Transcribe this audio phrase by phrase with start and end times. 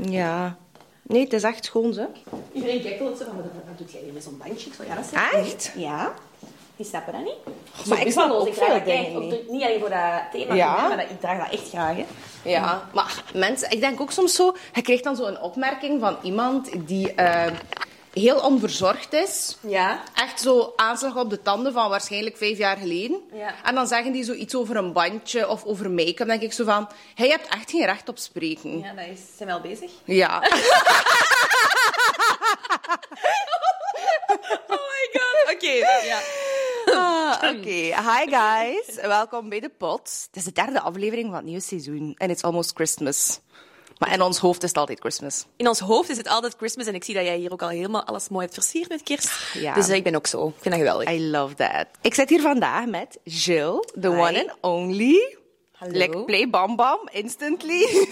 [0.00, 0.56] Ja.
[1.02, 2.04] Nee, het is echt schoon, hè.
[2.52, 4.68] Iedereen kijkt wel zo van, wat doet jij hier met zo'n bandje?
[4.70, 5.72] Ik zo, ja, dat is Echt?
[5.76, 6.12] Ja.
[6.76, 7.86] Die snappen dat niet.
[7.88, 9.50] maar ik snap ook ik veel dingen niet.
[9.50, 10.88] Niet alleen voor dat thema, Ja.
[10.88, 11.96] maar dat, ik draag dat echt graag.
[11.96, 12.04] Hè.
[12.50, 16.16] Ja, maar mensen, ik denk ook soms zo, je krijgt dan zo een opmerking van
[16.22, 17.52] iemand die eh,
[18.20, 19.56] heel onverzorgd is.
[19.60, 20.02] Ja.
[20.14, 23.20] Echt zo aanslag op de tanden van waarschijnlijk vijf jaar geleden.
[23.32, 23.54] Ja.
[23.64, 26.16] En dan zeggen die zoiets over een bandje of over make-up.
[26.16, 28.78] Dan denk ik zo van, hij hebt echt geen recht op spreken.
[28.78, 29.90] Ja, dat is, zijn wel bezig.
[30.04, 30.42] Ja.
[34.66, 35.54] Oh my god.
[35.54, 35.72] Oké.
[36.06, 36.20] Ja.
[36.94, 37.70] Ah, Oké,
[38.10, 38.94] hi guys.
[39.06, 40.26] Welkom bij de pot.
[40.26, 42.14] Het is de derde aflevering van het nieuwe seizoen.
[42.16, 43.40] En it's almost Christmas.
[43.98, 45.46] Maar in ons hoofd is het altijd Christmas.
[45.56, 47.68] In ons hoofd is het altijd Christmas en ik zie dat jij hier ook al
[47.68, 49.30] helemaal alles mooi hebt versierd met kerst.
[49.52, 49.74] Ja.
[49.74, 50.46] Dus eh, ik ben ook zo.
[50.46, 51.10] Ik vind dat geweldig.
[51.10, 51.86] I love that.
[52.00, 54.16] Ik zit hier vandaag met Jill, the Hi.
[54.16, 55.36] one and only.
[55.72, 55.98] Hallo.
[55.98, 57.86] Like play bam bam instantly.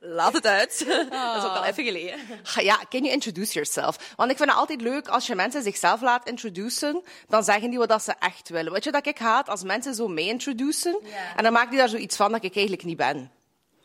[0.00, 0.84] Laat het uit.
[1.10, 2.18] Dat is ook al even geleden.
[2.54, 4.14] ja, can you introduce yourself?
[4.16, 7.78] Want ik vind het altijd leuk als je mensen zichzelf laat introduceren, dan zeggen die
[7.78, 8.72] wat ze echt willen.
[8.72, 11.00] Weet je dat ik haat als mensen zo mee introduceren
[11.36, 13.30] en dan maken die daar zoiets van dat ik eigenlijk niet ben.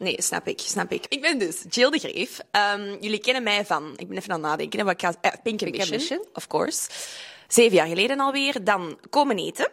[0.01, 1.05] Nee, snap ik, snap ik.
[1.09, 2.39] Ik ben dus Jill de Greef.
[2.51, 5.13] Ehm, jullie kennen mij van, ik ben even aan het nadenken, hè, wat ik ga,
[5.21, 6.25] eh, Pink Ambition, Ambition.
[6.33, 6.89] of course.
[7.47, 8.63] Zeven jaar geleden alweer.
[8.63, 9.67] Dan Komen Eten,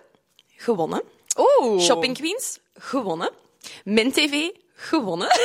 [0.57, 1.03] gewonnen.
[1.37, 1.81] Oeh.
[1.81, 3.31] Shopping Queens, gewonnen.
[3.85, 5.29] Min TV, gewonnen.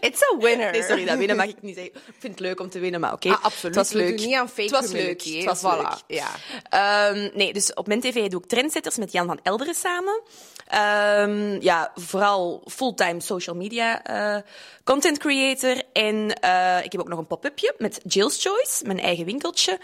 [0.00, 0.72] It's a winner.
[0.72, 1.94] Nee, sorry, dat winnen mag ik niet zeggen.
[1.94, 3.28] Ik vind het leuk om te winnen, maar oké.
[3.28, 3.76] Ah, absoluut.
[3.76, 4.18] Het was leuk.
[4.18, 5.22] niet aan fake Het was leuk.
[5.22, 6.02] Het was leuk.
[6.06, 6.28] Ja.
[6.68, 10.22] Ehm, nee, dus op mijn tv doe ik Trendsetters met Jan van Elderen samen.
[10.66, 14.42] Ehm, ja, vooral fulltime social media eh,
[14.84, 15.82] content creator.
[15.92, 19.78] En eh, ik heb ook nog een pop-upje met Jill's Choice, mijn eigen winkeltje.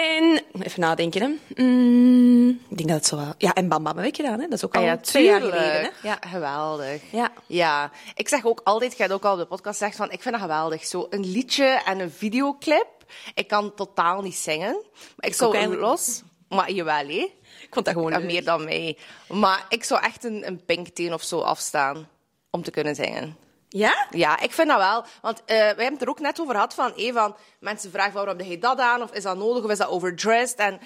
[0.00, 1.62] En, even nadenken, hè.
[1.62, 3.16] Mm, ik denk dat het zo...
[3.16, 4.44] wel- Ja, en Bam Bam heb ik gedaan, hè.
[4.44, 5.88] Dat is ook al Ah ja, twee jaar geleden, hè.
[6.08, 7.02] Ja, geweldig.
[7.10, 7.32] Ja.
[7.46, 7.90] ja.
[8.14, 10.34] Ik zeg ook altijd, ik het ook al op de podcast gezegd, van, ik vind
[10.34, 10.84] dat geweldig.
[10.86, 12.86] Zo een liedje en een videoclip.
[13.34, 14.72] Ik kan totaal niet zingen.
[15.16, 16.22] Maar ik, zou ook eigenlijk los...
[16.48, 17.32] Maar jawel, hè.
[17.60, 18.98] Ik vond dat gewoon meer dan mij.
[19.28, 22.08] Maar ik zou echt een, een pinkteen of zo afstaan
[22.50, 23.36] om te kunnen zingen.
[23.76, 24.06] Ja?
[24.10, 25.04] Ja, ik vind dat wel.
[25.22, 28.12] Want eh, wij hebben het er ook net over gehad van, eh, van mensen vragen
[28.12, 30.58] waarom heb je dat aan, of is dat nodig, of is dat overdressed?
[30.58, 30.80] En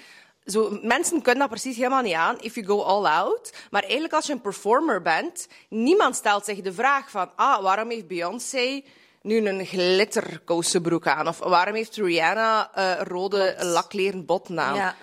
[0.45, 3.53] zo, mensen kunnen dat precies helemaal niet aan, if you go all out.
[3.69, 7.89] Maar eigenlijk als je een performer bent, niemand stelt zich de vraag van, ah, waarom
[7.89, 8.81] heeft Beyoncé
[9.21, 11.27] nu een glitterkousenbroek aan?
[11.27, 14.93] Of waarom heeft Rihanna eh, rode lakleren botten aan?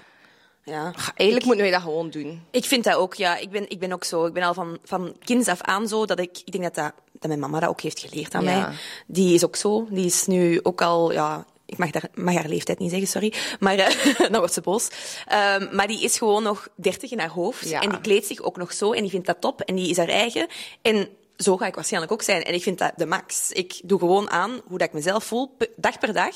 [0.67, 0.73] Ja.
[0.75, 0.93] Ja.
[1.17, 2.43] Eigenlijk moeten wij dat gewoon doen.
[2.51, 3.37] Ik vind dat ook, ja.
[3.37, 4.27] Ik ben, ik ben ook zo.
[4.27, 6.39] Ik ben al van, van kinds af aan zo dat ik...
[6.45, 8.59] Ik denk dat, dat, dat mijn mama dat ook heeft geleerd aan Ja.
[8.61, 8.77] mij.
[9.07, 9.87] Die is ook zo.
[9.91, 11.13] Die is nu ook al...
[11.13, 13.33] Ja, ik mag, daar, mag haar leeftijd niet zeggen, sorry.
[13.61, 14.89] Maar eh, dan wordt ze boos.
[15.27, 17.69] Ehm, maar die is gewoon nog dertig in haar hoofd.
[17.69, 17.81] Ja.
[17.81, 18.93] En die kleedt zich ook nog zo.
[18.93, 19.61] En die vindt dat top.
[19.61, 20.47] En die is haar eigen.
[20.83, 22.43] En zo ga ik waarschijnlijk ook zijn.
[22.43, 23.51] En ik vind dat de max.
[23.51, 26.35] Ik doe gewoon aan hoe dat ik mezelf voel, dag per dag.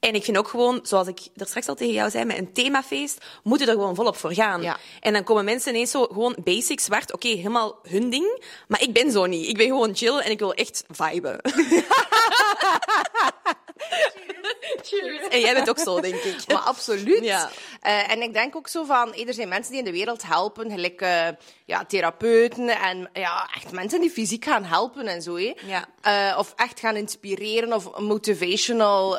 [0.00, 2.52] En ik vind ook gewoon, zoals ik er straks al tegen jou zei, met een
[2.52, 4.62] themafeest, moeten er gewoon volop voor gaan.
[4.62, 4.76] Ja.
[5.00, 8.42] En dan komen mensen ineens zo gewoon basic zwart, oké, helemaal hun ding.
[8.68, 9.48] Maar ik ben zo niet.
[9.48, 11.40] Ik ben gewoon chill en ik wil echt viben.
[14.82, 15.28] Cheers.
[15.28, 16.44] En jij bent ook zo, denk ik.
[16.48, 17.24] Maar absoluut.
[17.24, 17.50] Ja.
[17.80, 20.22] Eh, en ik denk ook zo van, eh, er zijn mensen die in de wereld
[20.22, 21.26] helpen, gelijk eh,
[21.64, 25.38] ja, therapeuten en ja, echt mensen die fysiek gaan helpen en zo.
[25.38, 26.36] Ja.
[26.36, 29.18] Of echt gaan inspireren of motivational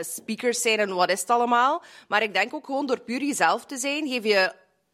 [0.00, 1.82] speakers zijn en wat is het allemaal.
[2.08, 4.52] Maar ik denk ook gewoon door puur jezelf te zijn, geef je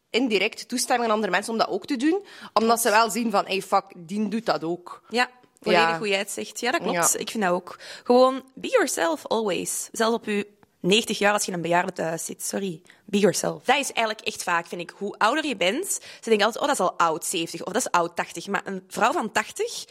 [0.09, 2.25] indirect toestemming aan andere mensen om dat ook te doen.
[2.53, 5.01] Omdat ze wel zien van, hey, fuck, die doet dat ook.
[5.09, 5.29] Ja,
[5.61, 6.59] volledig hoe jij het zegt.
[6.59, 7.19] Ja, dat klopt.
[7.19, 7.79] Ik vind dat ook.
[8.03, 9.89] Gewoon, be yourself, always.
[9.91, 10.47] Zelfs op je
[10.79, 12.43] 90 jaar als je in een bejaarde thuis zit.
[12.43, 13.63] Sorry, be yourself.
[13.63, 14.93] Dat is eigenlijk echt vaak, vind ik.
[14.95, 17.81] Hoe ouder je bent, ze denken altijd, oh, dat is al oud 70 of dat
[17.81, 18.47] is oud 80.
[18.47, 19.85] Maar een vrouw van 80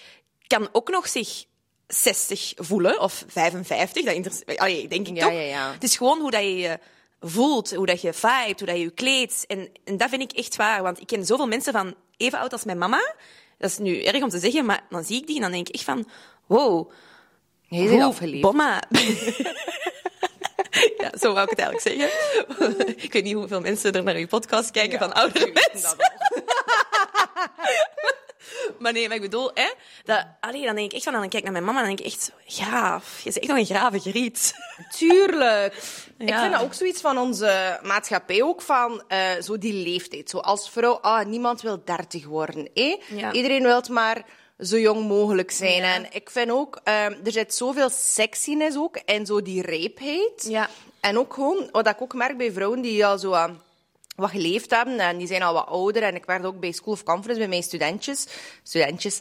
[0.47, 1.45] kan ook nog zich
[1.87, 4.05] 60 voelen, of 55.
[4.05, 4.33] Dat inter...
[4.57, 5.33] Allee, denk ik Ja, toch?
[5.33, 5.73] ja, ja.
[5.73, 6.79] Het is gewoon hoe dat je je
[7.21, 9.45] voelt, hoe dat je vibet, hoe dat je je kleedt.
[9.47, 10.83] En, en dat vind ik echt waar.
[10.83, 13.15] Want ik ken zoveel mensen van even oud als mijn mama.
[13.59, 15.69] Dat is nu erg om te zeggen, maar dan zie ik die en dan denk
[15.69, 16.09] ik echt van...
[16.47, 16.91] Wow,
[17.69, 18.43] bent hoe afgeleefd.
[18.43, 18.83] bomma...
[20.99, 22.09] ja, zo wou ik het eigenlijk zeggen.
[23.05, 25.97] ik weet niet hoeveel mensen er naar uw podcast kijken van oudere mensen.
[28.79, 29.73] Maar nee, maar ik bedoel, hè,
[30.05, 31.97] dat, allee, dan denk ik echt van, dan kijk ik naar mijn mama en dan
[31.97, 34.53] denk ik echt, ja, je is echt nog een grave griet.
[34.99, 35.75] Tuurlijk.
[36.19, 40.31] Ik vind dat ook zoiets van onze maatschappij, ook van eh, zo die leeftijd.
[40.31, 42.69] Zo als vrouw, ah, niemand wil 30 worden.
[42.75, 43.33] Ja.
[43.33, 44.25] Iedereen wil maar
[44.61, 45.83] zo jong mogelijk zijn.
[45.83, 50.47] En ik vind ook, ehm, er zit zoveel sexiness ook en zo die rijpheid.
[50.49, 50.69] Ja.
[51.01, 53.63] En ook gewoon, wat ik ook merk bij vrouwen die al zo aan
[54.19, 56.03] wat geleefd hebben en die zijn al wat ouder.
[56.03, 58.27] En ik werk ook bij School of Conference bij mijn studentjes.
[58.63, 59.19] Studentjes.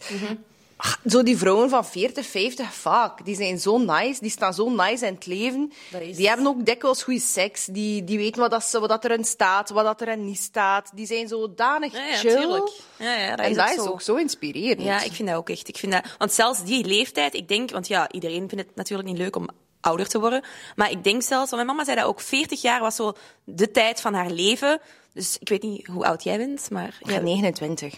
[0.79, 4.69] Ah, Zo die vrouwen van 40, 50, fuck, die zijn zo nice, die staan zo
[4.69, 5.71] nice in het leven.
[5.99, 9.05] Is- Die hebben ook dikwijls goede seks, die, die weten wat, dat ze, wat dat
[9.05, 10.91] erin staat, wat dat erin niet staat.
[10.95, 12.61] Die zijn zodanig Ja, ja, chill.
[12.97, 13.89] Ja, ja, dat en is dat ook is zo.
[13.89, 14.81] ook zo inspirerend.
[14.81, 15.67] Ja, ik vind dat ook echt.
[15.67, 19.07] Ik vind dat, want zelfs die leeftijd, ik denk, want ja, iedereen vindt het natuurlijk
[19.09, 19.49] niet leuk om
[19.87, 20.43] ouder te worden.
[20.75, 23.13] Maar ik denk zelfs, want mijn mama zei dat ook 40 jaar was zo
[23.43, 24.79] de tijd van haar leven.
[25.13, 26.95] Dus ik weet niet hoe oud jij bent, maar.
[26.99, 27.93] Ik ben 29.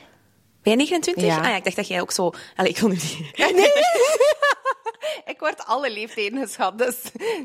[0.64, 1.24] Ben je 29?
[1.24, 1.38] Ja.
[1.38, 2.32] Ah ja, ik dacht dat jij ook zo.
[2.56, 3.18] Allee, ik wil nu niet.
[5.26, 6.96] Ik word alle leeftijden geschat, dus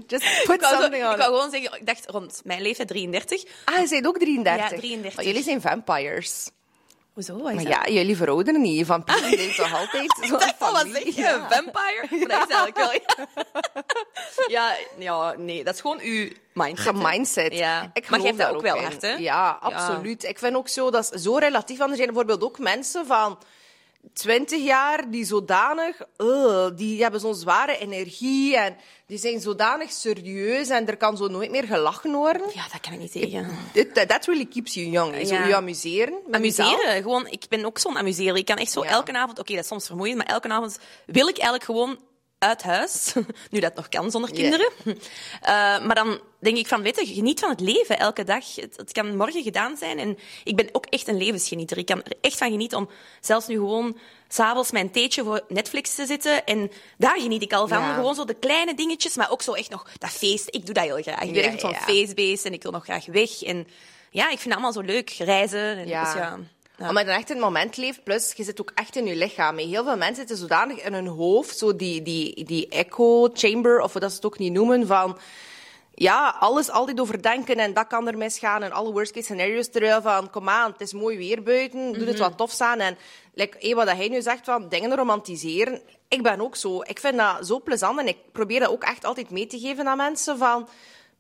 [0.06, 1.16] just Ik put zo- something ik on.
[1.16, 3.44] wou gewoon zeggen, ik dacht rond mijn leeftijd 33.
[3.64, 4.70] Ah, je bent ook 33?
[4.70, 5.14] Ja, 33.
[5.16, 6.50] Maar jullie zijn vampires.
[7.14, 7.36] Hoezo?
[7.38, 8.86] Maar ja, jullie verouderen niet.
[8.86, 11.06] Vampieren zijn toch altijd zo'n Wat was familie?
[11.06, 11.16] ik?
[11.16, 12.06] Een vampire?
[12.10, 12.92] Maar dat is eigenlijk wel...
[14.56, 16.94] ja, ja, nee, dat is gewoon uw mindset.
[16.94, 17.54] mindset.
[17.54, 17.90] Ja.
[17.92, 18.82] Ik maar jij hebt dat ook wel in.
[18.82, 19.12] hard, hè?
[19.14, 20.24] Ja, absoluut.
[20.24, 21.80] Ik vind ook zo, dat is zo relatief.
[21.80, 23.38] Er zijn bijvoorbeeld ook mensen van
[24.12, 26.00] 20 jaar die zodanig...
[26.16, 31.26] eh, die hebben zo'n zware energie en die zijn zodanig serieus en er kan zo
[31.28, 32.46] nooit meer gelachen worden.
[32.54, 33.48] Ja, dat kan ik niet tegen.
[33.72, 35.26] It- That, really keeps you young.
[35.26, 35.46] Zo Ja.
[35.46, 36.14] je amuseren.
[36.30, 38.36] Amuseren, gewoon, ik ben ook zo'n amuserer.
[38.36, 38.90] Ik kan echt zo Ja.
[38.90, 41.98] elke avond, oké, dat is soms vermoeiend, maar elke avond wil ik eigenlijk gewoon
[42.44, 43.12] uit huis.
[43.50, 44.68] Nu dat nog kan zonder kinderen.
[44.84, 48.54] Eh, maar dan denk ik van, weet je, geniet van het leven elke dag.
[48.54, 49.98] Het, het kan morgen gedaan zijn.
[49.98, 51.78] En ik ben ook echt een levensgenieter.
[51.78, 52.88] Ik kan er echt van genieten om
[53.20, 53.98] zelfs nu gewoon
[54.28, 56.44] s'avonds mijn theetje voor Netflix te zitten.
[56.44, 57.78] En daar geniet ik al van.
[57.78, 57.94] Ja.
[57.94, 60.46] Gewoon zo de kleine dingetjes, maar ook zo echt nog dat feest.
[60.50, 61.22] Ik doe dat heel graag.
[61.22, 61.80] Ik ben Ja, echt zo'n ja.
[61.80, 63.42] feestbeest en ik wil nog graag weg.
[63.42, 63.66] En
[64.10, 65.10] ja, ik vind het allemaal zo leuk.
[65.10, 65.76] Reizen.
[65.76, 66.04] En Ja.
[66.04, 66.38] Dus ja,
[66.76, 66.88] ja.
[66.88, 69.16] Omdat je dan echt in het moment leeft, plus je zit ook echt in je
[69.16, 69.56] lichaam.
[69.58, 73.92] Heel veel mensen zitten zodanig in hun hoofd, zo die, die, die echo chamber, of
[73.92, 75.18] hoe dat ze het ook niet noemen, van
[75.94, 80.02] ja, alles altijd overdenken en dat kan er misgaan en alle worst case scenario's terwijl
[80.02, 82.96] van kom aan, het is mooi weer buiten, doe het wat tofs aan en
[83.34, 85.80] like, hé, wat hij nu zegt van dingen romantiseren.
[86.08, 86.82] Ik ben ook zo.
[86.82, 89.88] Ik vind dat zo plezant en ik probeer dat ook echt altijd mee te geven
[89.88, 90.68] aan mensen van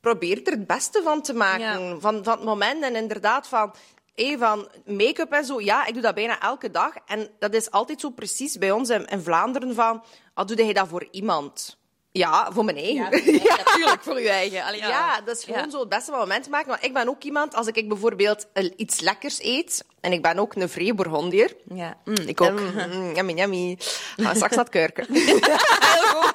[0.00, 1.98] probeer er het beste van te maken Ja.
[1.98, 3.74] van, van het moment en inderdaad van
[4.14, 5.60] hé, van make-up en zo.
[5.60, 8.90] Ja, ik doe dat bijna elke dag en dat is altijd zo precies bij ons
[8.90, 11.76] in, in Vlaanderen van ah, doe jij dat voor iemand?
[12.12, 13.32] Ja, voor mijn eigen.
[13.32, 14.64] Ja, natuurlijk, voor je eigen.
[14.64, 16.68] Allee, Ja, dat is gewoon zo het beste moment maken.
[16.68, 20.38] Want ik ben ook iemand, als ik bijvoorbeeld eh, iets lekkers eet, en ik ben
[20.38, 21.56] ook een vrije Bourgondier.
[21.74, 22.60] Ja, mm, ik ook.
[22.60, 23.78] Mm, yummy, yummy.
[24.16, 25.06] Ga straks naar het kurken.
[25.12, 26.34] Heel goed.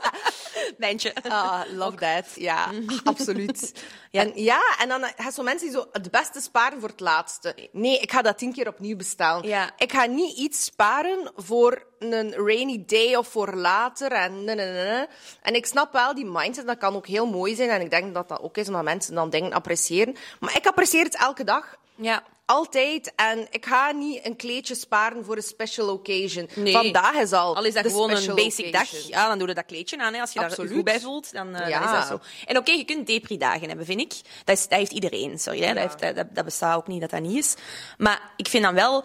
[0.78, 1.14] Mijntje.
[1.30, 2.26] Ah, love that.
[2.36, 2.70] Ja,
[3.04, 3.72] absoluut.
[4.12, 4.22] Ja.
[4.22, 7.00] En, ja, en dan heb je zo mensen die zo het beste sparen voor het
[7.00, 7.70] laatste.
[7.72, 9.48] Nee, ik ga dat tien keer opnieuw bestellen.
[9.48, 9.72] Ja.
[9.78, 14.12] Ik ga niet iets sparen voor een rainy day of voor later.
[14.12, 15.06] En, nee, nee, nee.
[15.42, 17.70] en ik snap wel die mindset, dat kan ook heel mooi zijn.
[17.70, 20.16] En ik denk dat dat ook is, omdat mensen dan dingen appreciëren.
[20.40, 21.76] Maar ik apprecieer het elke dag.
[21.96, 22.24] Ja.
[22.50, 23.14] Altijd.
[23.16, 26.50] En ik ga niet een kleedje sparen voor een special occasion.
[26.56, 26.74] Nee.
[26.74, 28.72] Vandaag is al Al is dat gewoon een basic occasion.
[28.72, 30.14] dag, ja, dan doe je dat kleedje aan.
[30.14, 30.22] Hè.
[30.22, 30.70] Als je daar Absoluut.
[30.70, 31.80] je goed bij voelt, dan, eh, Ja.
[31.80, 32.20] dan is dat zo.
[32.46, 34.14] En oké, je kunt depri-dagen hebben, vind ik.
[34.46, 35.62] Dat, is, dat heeft iedereen, sorry.
[35.62, 35.74] Hè.
[35.74, 37.56] Dat, heeft, dat, dat bestaat ook niet dat dat niet is.
[37.98, 39.04] Maar ik vind dan wel...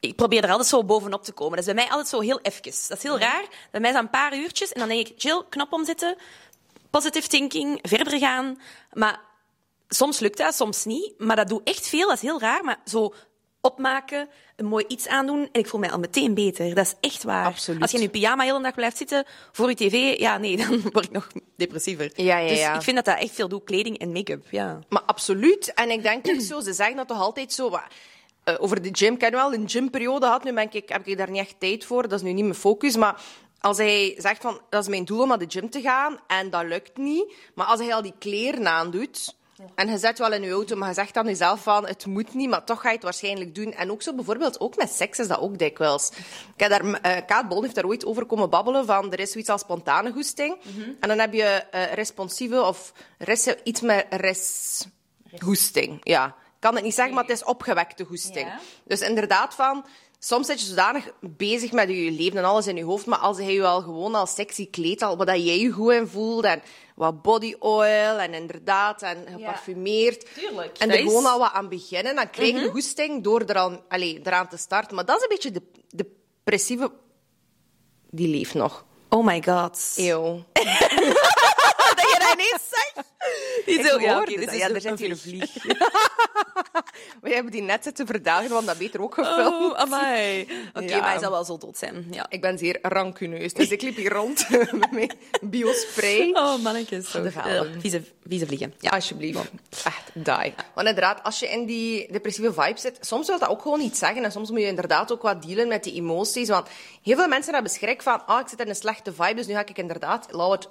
[0.00, 1.56] Ik probeer er altijd zo bovenop te komen.
[1.58, 2.62] Dat is bij mij altijd zo heel even.
[2.62, 3.44] Dat is heel raar.
[3.70, 6.16] Bij mij is dat een paar uurtjes en dan denk ik, chill, knop omzetten,
[6.90, 8.60] positive thinking, verder gaan.
[8.92, 9.20] Maar
[9.88, 11.14] soms lukt dat, soms niet.
[11.18, 12.64] Maar dat doe echt veel, dat is heel raar.
[12.64, 13.14] Maar zo
[13.64, 16.74] opmaken, een mooi iets aandoen en ik voel mij al meteen beter.
[16.74, 17.46] Dat is echt waar.
[17.46, 17.82] Absoluut.
[17.82, 20.56] Als je in je pyjama heel de dag blijft zitten voor je tv, ja, nee,
[20.66, 22.10] dan word ik nog depressiever.
[22.14, 22.74] Ja, ja, dus ja.
[22.74, 24.46] ik vind dat dat echt veel doet, kleding en make-up.
[24.50, 24.78] Ja.
[24.88, 25.72] Maar absoluut.
[25.74, 27.70] En ik denk ook zo, ze zeggen dat toch altijd zo.
[27.70, 27.90] maar,
[28.44, 30.44] eh, over de gym, ik heb wel een gymperiode gehad.
[30.44, 32.02] Nu ben ik, heb ik daar niet echt tijd voor.
[32.02, 32.96] Dat is nu niet mijn focus.
[32.96, 33.20] Maar
[33.60, 36.20] als hij zegt van, dat is mijn doel om naar de gym te gaan.
[36.26, 37.32] En dat lukt niet.
[37.54, 39.34] Maar als hij al die kleren aandoet.
[39.74, 42.34] En je zet wel in je auto, maar je zegt dan jezelf van, het moet
[42.34, 43.72] niet, maar toch ga je het waarschijnlijk doen.
[43.72, 46.10] En ook zo bijvoorbeeld, ook met seks is dat ook dikwijls.
[46.54, 49.30] Ik heb daar, eh Kaat Bol heeft daar ooit over komen babbelen, van er is
[49.30, 50.56] zoiets als spontane goesting.
[51.00, 54.84] En dan heb je eh, responsieve of res, iets met res...
[55.38, 56.26] Goesting, ja.
[56.26, 58.46] Ik kan het niet zeggen, maar het is opgewekte goesting.
[58.46, 58.60] Ja.
[58.84, 59.84] Dus inderdaad van...
[60.18, 63.36] Soms zit je zodanig bezig met je leven en alles in je hoofd, maar als
[63.36, 66.44] hij je al gewoon al sexy kleedt, al wat dat jij je goed in voelt,
[66.44, 66.62] en
[66.94, 70.78] wat body oil, en inderdaad, en geparfumeerd, tuurlijk.
[70.78, 73.56] en er is- gewoon al wat aan beginnen, dan krijg je de goesting door er
[73.58, 74.94] al, allee, eraan te starten.
[74.94, 75.62] Maar dat is een beetje de
[75.96, 76.92] depressieve...
[78.10, 78.84] Die leeft nog.
[79.08, 79.92] Oh my god.
[79.96, 80.44] Eeuw.
[80.52, 83.06] dat je dat ineens zegt.
[83.66, 84.28] Die zo, ja, dat.
[84.28, 85.50] is Ja, er zit een vlieg.
[87.22, 89.72] We hebben die net zitten verdagen, want dat beter ook gefilmd.
[89.72, 90.40] Oh, amai.
[90.74, 91.00] Oké, Ja.
[91.00, 92.06] maar hij zal wel zo dood zijn.
[92.10, 92.26] Ja.
[92.28, 96.30] Ik ben zeer rancuneus, dus ik liep hier rond met mijn biospray.
[96.32, 97.10] Oh, mannetjes.
[97.10, 97.22] Zo.
[97.22, 97.80] de velden.
[97.80, 98.74] Vieze, vieze vliegen.
[98.78, 98.90] Ja.
[98.90, 99.38] Alsjeblieft.
[99.84, 100.54] Echt, die.
[100.74, 103.96] Want inderdaad, als je in die depressieve vibe zit, soms wil dat ook gewoon niet
[103.96, 104.24] zeggen.
[104.24, 106.48] En soms moet je inderdaad ook wat dealen met die emoties.
[106.48, 106.68] Want
[107.02, 109.54] heel veel mensen hebben schrik van, ah, ik zit in een slechte vibe, dus nu
[109.54, 110.26] ga ik inderdaad...
[110.30, 110.68] Laat het...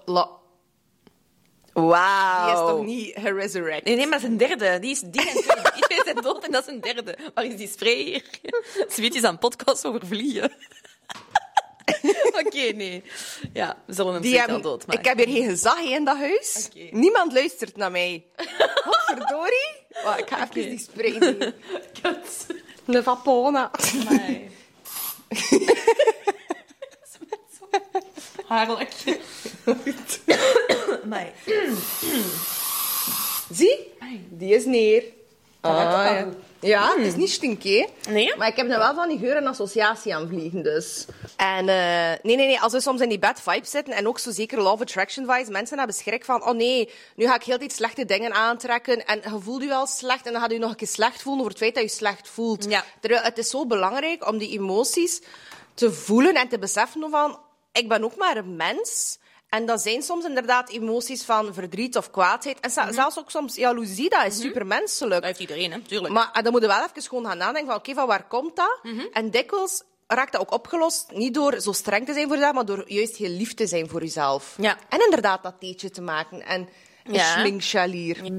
[1.74, 2.46] Wauw.
[2.46, 3.86] Die is toch niet geresurrect?
[3.86, 4.80] Nee, nee, maar dat is een derde.
[4.80, 7.18] Die, is, die, zijn, twee, die twee zijn dood en dat is een derde.
[7.34, 8.24] Waar is die spray hier?
[8.88, 10.52] Zoiets is aan een podcast over vliegen.
[12.46, 13.04] Oké, nee.
[13.54, 14.84] Ja, we zullen hem Die hebben- dood.
[14.88, 16.70] Ik heb hier geen gezag in dat huis.
[16.92, 18.24] Niemand luistert naar mij.
[18.86, 19.76] Wat verdorie?
[20.04, 21.38] Wacht, ik ga even die spray doen.
[22.02, 22.46] Kut.
[22.86, 23.72] Le Vapona.
[28.48, 28.92] Haarlijk.
[31.04, 31.32] Amai.
[33.52, 33.92] Zie?
[34.30, 35.04] Die is neer.
[35.62, 36.28] Ah, ja.
[36.60, 37.86] ja, het is niet stinky.
[38.10, 38.36] Nee?
[38.38, 41.06] Maar ik heb er wel van die geur en associatie aan vliegen, dus.
[41.36, 44.20] En eh, nee, nee, nee, als we soms in die bad vibes zitten, en ook
[44.20, 47.44] zo zeker law of attraction vibes, mensen hebben schrik van, oh nee, nu ga ik
[47.44, 50.58] heel tijd slechte dingen aantrekken, en je voelt je wel slecht, en dan gaat je
[50.58, 52.66] nog een keer slecht voelen over het feit dat je slecht voelt.
[52.70, 52.84] Ja.
[53.00, 55.22] Terwijl het is zo belangrijk om die emoties
[55.74, 57.40] te voelen en te beseffen van,
[57.72, 59.18] ik ben ook maar een mens.
[59.54, 62.60] En dat zijn soms inderdaad emoties van verdriet of kwaadheid.
[62.60, 65.14] En zelfs ook soms jaloezie, dat is supermenselijk.
[65.14, 65.80] Dat heeft iedereen, hè?
[65.80, 66.14] Tuurlijk.
[66.14, 68.56] Maar en dan moet je wel even gewoon gaan nadenken van, oké, van waar komt
[68.56, 68.80] dat?
[68.84, 69.06] Mhm.
[69.14, 72.66] En dikwijls raakt dat ook opgelost, niet door zo streng te zijn voor jezelf, maar
[72.66, 74.56] door juist heel lief te zijn voor jezelf.
[74.58, 74.78] Ja.
[74.90, 76.46] En inderdaad dat theetje te maken.
[76.46, 76.70] En
[77.04, 77.38] een Ja.
[77.40, 78.32] schminkchalier.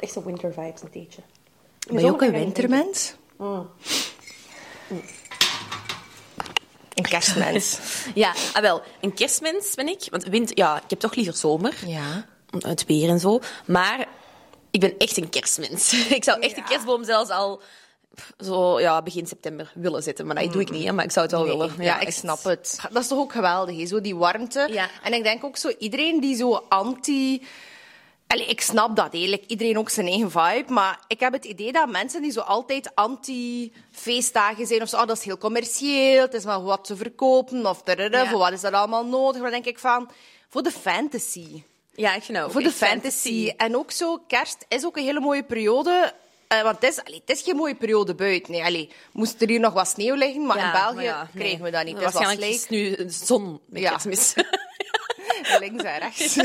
[0.00, 1.22] Echt zo winter vibes, een theetje.
[1.92, 3.14] Ben je ook een wintermens?
[3.36, 3.70] Mm.
[6.98, 7.78] Een kerstmens.
[8.14, 10.06] Ja, ah, wel, een kerstmens ben ik.
[10.10, 11.74] Want wind, ja, ik heb toch liever zomer.
[11.86, 12.26] ja.
[12.58, 13.40] Het weer en zo.
[13.66, 14.06] Maar
[14.70, 15.92] ik ben echt een kerstmens.
[16.08, 17.60] Ik zou echt de kerstboom zelfs al
[18.38, 20.26] zo, ja, begin september willen zetten.
[20.26, 21.74] Maar dat doe ik niet, hè, maar ik zou het wel Nee, willen.
[21.84, 22.16] ja, ik echt.
[22.16, 22.78] snap het.
[22.92, 23.86] Dat is toch ook geweldig, hè?
[23.86, 24.68] Zo die warmte.
[24.70, 24.88] Ja.
[25.02, 27.46] En ik denk ook zo, iedereen die zo anti...
[28.28, 29.08] Allee, ik snap dat.
[29.12, 30.72] Like, iedereen ook zijn eigen vibe.
[30.72, 35.06] Maar ik heb het idee dat mensen die zo altijd anti-feestdagen zijn, of zo, ah,
[35.06, 38.26] dat is heel commercieel, het is maar wat te verkopen, of Ja.
[38.28, 39.42] voor wat is dat allemaal nodig?
[39.42, 40.10] Dan denk ik van,
[40.48, 41.62] voor de fantasy.
[41.94, 43.52] Ja, ik vind ook Voor de fantasy.
[43.56, 46.12] En ook zo, kerst is ook een hele mooie periode.
[46.48, 48.52] Eh, want het is, allee, het is geen mooie periode buiten.
[48.52, 51.28] Nee, allee, moest er hier nog wat sneeuw liggen, maar Ja, in België maar ja,
[51.32, 51.42] nee.
[51.42, 51.96] krijgen we dat niet.
[51.98, 53.90] Het is Waarschijnlijk is nu zon Ja.
[53.90, 54.34] kerstmis.
[55.58, 56.38] links en rechts.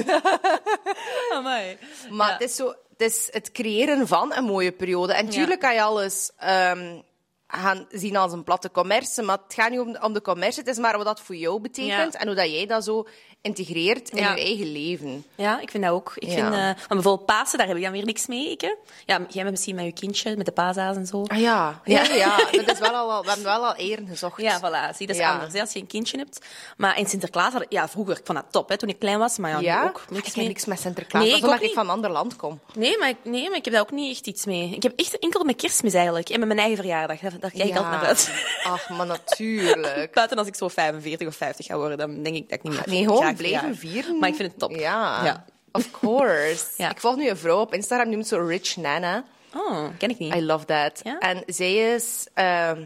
[1.35, 1.77] Amai.
[2.09, 5.13] Maar het is zo, het is het creëren van een mooie periode.
[5.13, 6.99] En tuurlijk kan je alles ehm,
[7.47, 10.59] gaan zien als een platte commerce, maar het gaat niet om, om de commerce.
[10.59, 12.19] Het is maar wat dat voor jou betekent Ja.
[12.19, 13.07] en hoe dat jij dat zo
[13.47, 14.33] integreert in Ja.
[14.35, 15.25] je eigen leven.
[15.35, 16.11] Ja, ik vind dat ook.
[16.15, 16.33] Ik Ja.
[16.33, 18.51] vind, eh, maar bijvoorbeeld Pasen, daar heb ik dan weer niks mee.
[18.51, 18.67] Ik, hè.
[19.05, 21.23] Ja, jij bent misschien met je kindje, met de paashaas en zo.
[21.27, 22.37] Ah ja, ja, ja.
[22.51, 24.41] Dat is wel al, we hebben wel al eieren gezocht.
[24.41, 24.95] Ja, voilà.
[24.97, 26.45] Zie, dat is anders hè, als je een kindje hebt.
[26.77, 29.37] Maar in Sinterklaas, had, ja, vroeger, ik vond dat top hè, toen ik klein was.
[29.37, 30.47] Maar ja, ook ik niks mee.
[30.47, 31.23] niks met Sinterklaas.
[31.23, 32.59] Nee, ik omdat ik van een ander land kom.
[32.75, 34.69] Nee maar, ik, nee, maar ik heb daar ook niet echt iets mee.
[34.75, 36.29] Ik heb echt enkel met kerstmis eigenlijk.
[36.29, 37.19] En met mijn eigen verjaardag.
[37.19, 38.31] Daar, daar kijk ik altijd naar uit.
[38.63, 40.09] Ach, maar natuurlijk.
[40.13, 42.73] Buiten als ik zo 45 of 50 ga worden, dan denk ik dat ik niet
[42.73, 44.19] meer Nee, gewoon graag blijven vieren.
[44.19, 44.71] Maar ik vind het top.
[44.71, 45.45] Ja, Ja.
[45.71, 46.65] of course.
[46.91, 49.23] Ik volg nu een vrouw op Instagram, die noemt zo Rich Nana.
[49.55, 50.35] Oh, ken ik niet.
[50.35, 51.01] I love that.
[51.19, 52.27] En zij is...
[52.33, 52.85] ehm,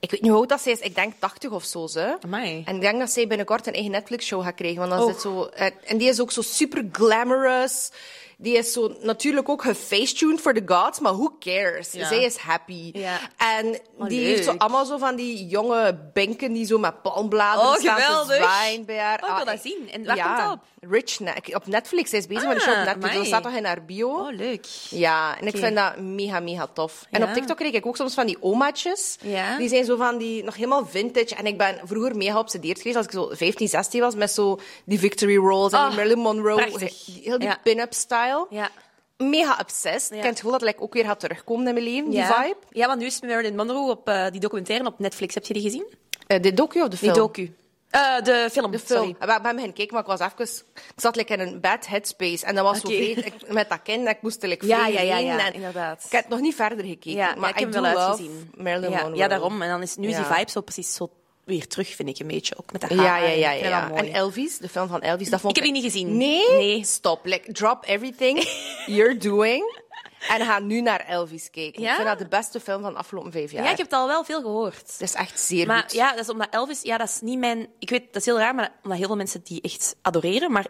[0.00, 0.80] ik weet niet hoe oud dat zij is.
[0.80, 1.86] Ik denk 80 of zo.
[1.86, 2.16] Ze.
[2.20, 2.62] Amai.
[2.66, 4.78] En ik denk dat zij binnenkort een eigen Netflix-show gaat krijgen.
[4.78, 5.06] Want dan Oh.
[5.06, 7.90] zit zo, en en die is ook zo super glamorous.
[8.38, 11.92] Die is zo natuurlijk ook gefacetuned voor the gods, maar who cares?
[11.92, 12.06] Ja.
[12.08, 12.90] Zij is happy.
[12.92, 13.18] Ja.
[13.36, 17.70] En Oh, die heeft zo allemaal zo van die jonge binken die zo met palmbladeren
[17.70, 18.36] Oh, staan geweldig.
[18.36, 19.22] te bij haar.
[19.22, 19.90] Oh, ik wil Ah, dat zien.
[19.92, 20.64] En waar ja, komt dat op?
[20.90, 21.20] Rich
[21.54, 22.10] op Netflix.
[22.10, 23.04] Zij is bezig met een Ah, show op Netflix.
[23.04, 23.16] amai.
[23.18, 24.08] Dat staat toch in haar bio?
[24.10, 24.64] Oh, leuk.
[24.90, 27.06] Ja, en ik vind dat mega, mega tof.
[27.10, 27.26] En Ja.
[27.28, 29.16] op TikTok kreeg ik ook soms van die omaatjes.
[29.20, 29.56] Ja.
[29.58, 31.34] Die zijn zo van die, nog helemaal vintage.
[31.34, 34.58] En ik ben vroeger mega obsedeerd geweest als ik zo 15, 16 was, met zo
[34.84, 36.54] die Victory Rolls en Oh, die Marilyn Monroe.
[36.56, 37.04] prachtig.
[37.04, 37.58] die- Heel die Ja.
[37.62, 38.46] pin-up style.
[38.50, 38.68] Ja.
[39.16, 40.10] Mega obsessed.
[40.10, 42.42] Ik heb het gevoel dat like, ook weer gaat terugkomen in mijn leven, die ja.
[42.42, 42.56] vibe.
[42.70, 45.34] Ja, want nu is Marilyn Monroe op eh, die documentaire op Netflix.
[45.34, 45.86] Heb je die gezien?
[46.26, 47.14] Eh, de docu of de Die film?
[47.14, 47.54] docu.
[47.90, 48.98] Eh, de film, De film.
[48.98, 49.10] sorry.
[49.10, 50.64] Ik ben beginnen kijken, maar ik was even...
[50.74, 52.46] Ik zat like, in een bad headspace.
[52.46, 54.08] En dat was zo ik- met dat kind.
[54.08, 56.02] Ik moest like, Ja, ja, ja, heen ja, en inderdaad.
[56.04, 57.12] Ik heb nog niet verder gekeken.
[57.12, 58.50] Ja, maar ik heb wel uitgezien.
[58.56, 59.16] Marilyn ja, Monroe.
[59.18, 59.62] ja, daarom.
[59.62, 61.10] En dan is nu is die vibe zo precies zo
[61.44, 62.58] weer terug, vind ik een beetje.
[62.58, 63.04] Ook met de haar.
[63.04, 63.50] Ja, ja, ja.
[63.50, 63.94] Ik vind ja, dat ja.
[63.94, 64.08] mooi.
[64.10, 66.16] En Elvis, de film van Elvis, dat vond Ik heb die niet gezien.
[66.16, 66.50] Nee?
[66.50, 66.84] Nee.
[66.84, 67.24] Stop.
[67.24, 68.48] Like, drop everything
[68.96, 69.80] you're doing
[70.28, 71.82] en ga nu naar Elvis kijken.
[71.82, 71.88] Ja?
[71.90, 73.64] Ik vind dat de beste film van de afgelopen vijf jaar.
[73.64, 74.98] Ja, ik heb het al wel veel gehoord.
[74.98, 75.92] Dat is echt zeer Maar goed.
[75.92, 77.68] ja, dat is omdat Elvis, ja, dat is niet mijn.
[77.78, 80.52] Ik weet, dat is heel raar, maar omdat heel veel mensen die echt adoreren.
[80.52, 80.66] Maar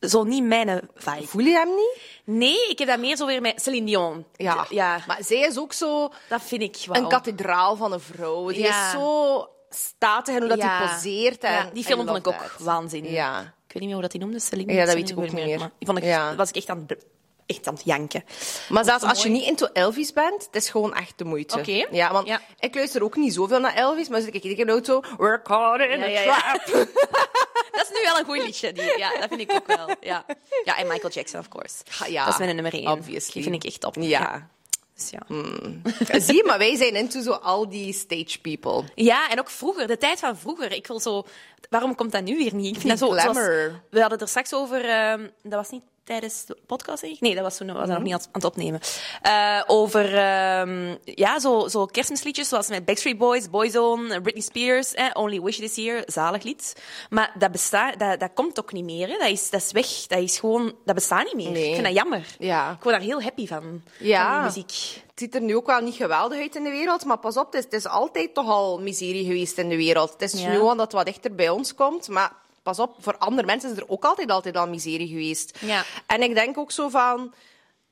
[0.00, 1.26] zo niet mijn vibe.
[1.26, 2.00] Voel je hem niet?
[2.24, 4.24] Nee, ik heb dat meer zo weer met Celine Dion.
[4.36, 4.66] Ja.
[4.70, 7.02] ja Maar zij is ook zo dat vind ik wel.
[7.02, 8.48] een kathedraal van een vrouw.
[8.48, 8.86] Die Ja.
[8.86, 10.78] is zo statig en hoe dat Ja.
[10.78, 11.42] die poseert.
[11.44, 13.10] En, Ja, die film vond ik ook waanzinnig.
[13.10, 13.40] Ja.
[13.40, 14.72] Ik weet niet meer hoe dat die noemde, Celine.
[14.72, 15.58] Ja, dat weet ik ook niet meer.
[15.58, 17.04] maar Die vond ik, was ik echt aan, het-
[17.50, 18.24] echt aan het janken.
[18.68, 21.58] Maar zelfs als je niet into Elvis bent, het is gewoon echt de moeite.
[21.58, 21.86] Oké.
[21.90, 22.40] Ja, want Ja.
[22.58, 25.98] ik luister ook niet zoveel naar Elvis, maar ik in de auto, we're caught in
[25.98, 26.58] Ja, a ja, ja.
[26.64, 26.88] trap.
[27.72, 28.72] Dat is nu wel een goed liedje.
[28.72, 29.88] Die, ja, dat vind ik ook wel.
[30.00, 30.24] Ja.
[30.64, 31.74] ja, en Michael Jackson, of course.
[32.08, 32.86] Ja, dat is mijn nummer één.
[32.90, 33.32] obviously.
[33.32, 33.96] Die vind ik echt top.
[33.98, 34.48] Ja.
[34.94, 35.22] Dus ja.
[36.20, 38.84] Zie je, maar wij zijn into zo al die stage people.
[38.94, 40.72] Ja, en ook vroeger, de tijd van vroeger.
[40.72, 41.26] Ik wil zo...
[41.70, 42.76] Waarom komt dat nu weer niet?
[42.76, 43.06] Ik vind Die dat zo...
[43.06, 43.82] zoals- glamour.
[43.90, 44.84] we hadden het er straks over...
[44.88, 47.20] ehm, dat was niet tijdens de podcast, denk ik?
[47.20, 47.88] Nee, dat was toen Mhm.
[47.88, 48.80] nog niet aan, het opnemen.
[49.22, 55.06] Eh, over ehm, ja, zo, zo kerstmisliedjes, zoals met Backstreet Boys, Boyzone, Britney Spears, eh,
[55.12, 56.82] Only Wish This Year, zalig lied.
[57.10, 59.08] Maar dat, bestaat, dat, dat komt ook niet meer.
[59.08, 59.16] Hè.
[59.18, 60.06] Dat, is, dat is weg.
[60.06, 60.74] Dat is gewoon...
[60.84, 61.50] Dat bestaat niet meer.
[61.50, 61.66] Nee.
[61.68, 62.26] Ik vind dat jammer.
[62.38, 62.70] Ja.
[62.70, 64.24] Ik word daar heel happy van, Ja.
[64.24, 65.02] van die muziek.
[65.10, 67.44] Het ziet er nu ook wel niet geweldig uit in de wereld, maar pas op,
[67.46, 70.12] het is, het is altijd toch al miserie geweest in de wereld.
[70.12, 70.48] Het is Ja.
[70.48, 72.32] nu gewoon dat het wat dichter bij ons komt, maar
[72.76, 75.58] pas op, voor andere mensen is er ook altijd, altijd al miserie geweest.
[75.60, 75.84] Ja.
[76.06, 77.34] En ik denk ook zo van...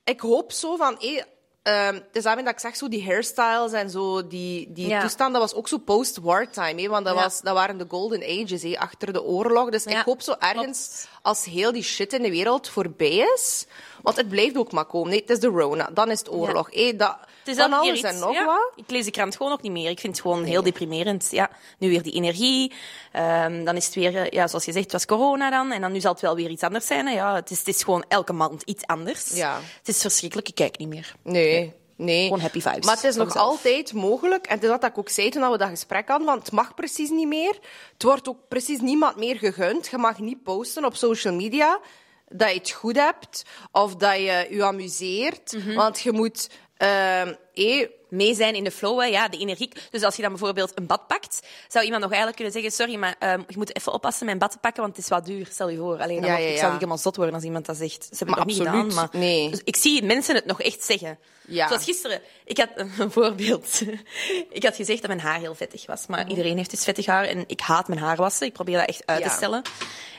[0.04, 0.96] Ik hoop zo van...
[0.98, 1.20] hé,
[1.62, 5.00] ehm, het is daarmee dat ik zeg, zo die hairstyles en zo, die, die Ja.
[5.00, 7.22] toestand, dat was ook zo post-wartime, hè, want dat, Ja.
[7.22, 9.70] was, dat waren de golden ages, hè, achter de oorlog.
[9.70, 13.66] Dus Ja, ik hoop zo ergens, als heel die shit in de wereld voorbij is,
[14.02, 15.10] want het blijft ook maar komen.
[15.10, 16.68] Nee, het is de Rona, dan is het oorlog.
[16.74, 17.16] hè, dat,
[17.48, 18.44] Het is van keer alles en nog ja.
[18.44, 18.72] wat.
[18.76, 19.90] Ik lees de krant gewoon ook niet meer.
[19.90, 21.28] Ik vind het gewoon heel deprimerend.
[21.30, 22.72] Ja, nu weer die energie.
[23.12, 25.72] Ehm, dan is het weer, eh, ja, zoals je zegt, het was corona dan.
[25.72, 27.06] En dan nu zal het wel weer iets anders zijn.
[27.06, 27.12] Hè.
[27.12, 29.34] Ja, het, is, het is gewoon elke maand iets anders.
[29.34, 29.60] Ja.
[29.78, 30.48] Het is verschrikkelijk.
[30.48, 31.14] Ik kijk niet meer.
[31.22, 32.22] Nee, nee.
[32.22, 35.08] Gewoon happy vibes Maar het is nog altijd mogelijk, en het is wat ik ook
[35.08, 37.58] zei toen we dat gesprek hadden, want het mag precies niet meer.
[37.92, 39.88] Het wordt ook precies niemand meer gegund.
[39.88, 41.80] Je mag niet posten op social media
[42.28, 45.52] dat je het goed hebt of dat je je amuseert.
[45.52, 45.74] Mhm.
[45.74, 46.48] Want je moet...
[46.78, 49.06] ehm, eh, Mee zijn in de flow, hè.
[49.06, 49.72] ja, de energie.
[49.90, 52.94] Dus als je dan bijvoorbeeld een bad pakt, zou iemand nog eigenlijk kunnen zeggen: Sorry,
[53.00, 55.46] maar ehm, je moet even oppassen mijn bad te pakken, want het is wat duur.
[55.50, 55.98] Stel je voor.
[56.00, 56.60] Alleen, dan Ja, word- ja, ik ja.
[56.60, 58.02] zou helemaal zot worden als iemand dat zegt.
[58.04, 59.08] Ze hebben Maar het nog niet absoluut, gedaan.
[59.12, 59.50] Maar nee.
[59.50, 61.18] Dus ik zie mensen het nog echt zeggen.
[61.46, 61.66] Ja.
[61.68, 62.20] Zoals gisteren.
[62.44, 63.80] Ik had een voorbeeld.
[64.50, 66.06] Ik had gezegd dat mijn haar heel vettig was.
[66.06, 67.24] Maar iedereen heeft dus vettig haar.
[67.24, 68.46] En ik haat mijn haar wassen.
[68.46, 69.28] Ik probeer dat echt uit Ja.
[69.28, 69.62] te stellen.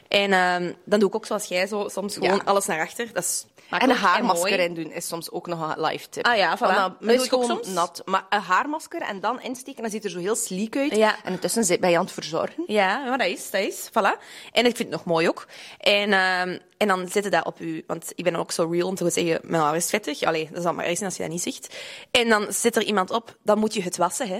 [0.10, 2.42] En ehm, dan doe ik ook zoals jij zo soms gewoon Ja.
[2.46, 3.14] alles naar achter.
[3.14, 6.26] Dat is en een haarmasker in doen is soms ook nog een live tip.
[6.26, 6.60] Ah ja, voilà.
[6.62, 7.68] Dat dan doe is gewoon soms.
[7.68, 8.02] nat.
[8.06, 10.96] Maar een haarmasker en dan insteken, dan ziet er zo heel sleek uit.
[10.96, 11.16] Ja.
[11.24, 12.64] En intussen zit- ben je aan het verzorgen.
[12.68, 13.90] Ja, maar dat is, dat is.
[13.90, 14.20] Voilà.
[14.52, 15.48] En ik vind het nog mooi ook.
[15.78, 17.84] En, ehm, en dan zet je dat op u.
[17.88, 20.24] Want ik ben ook zo real om te zeggen, mijn haar is vettig.
[20.24, 21.76] Allee, dat is dan maar zijn als je dat niet zegt.
[22.12, 24.40] En dan zit er iemand op, dan moet je het wassen, hè.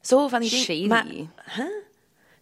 [0.00, 0.64] Zo van die dingen.
[0.64, 0.86] Shady.
[0.86, 1.06] Maar,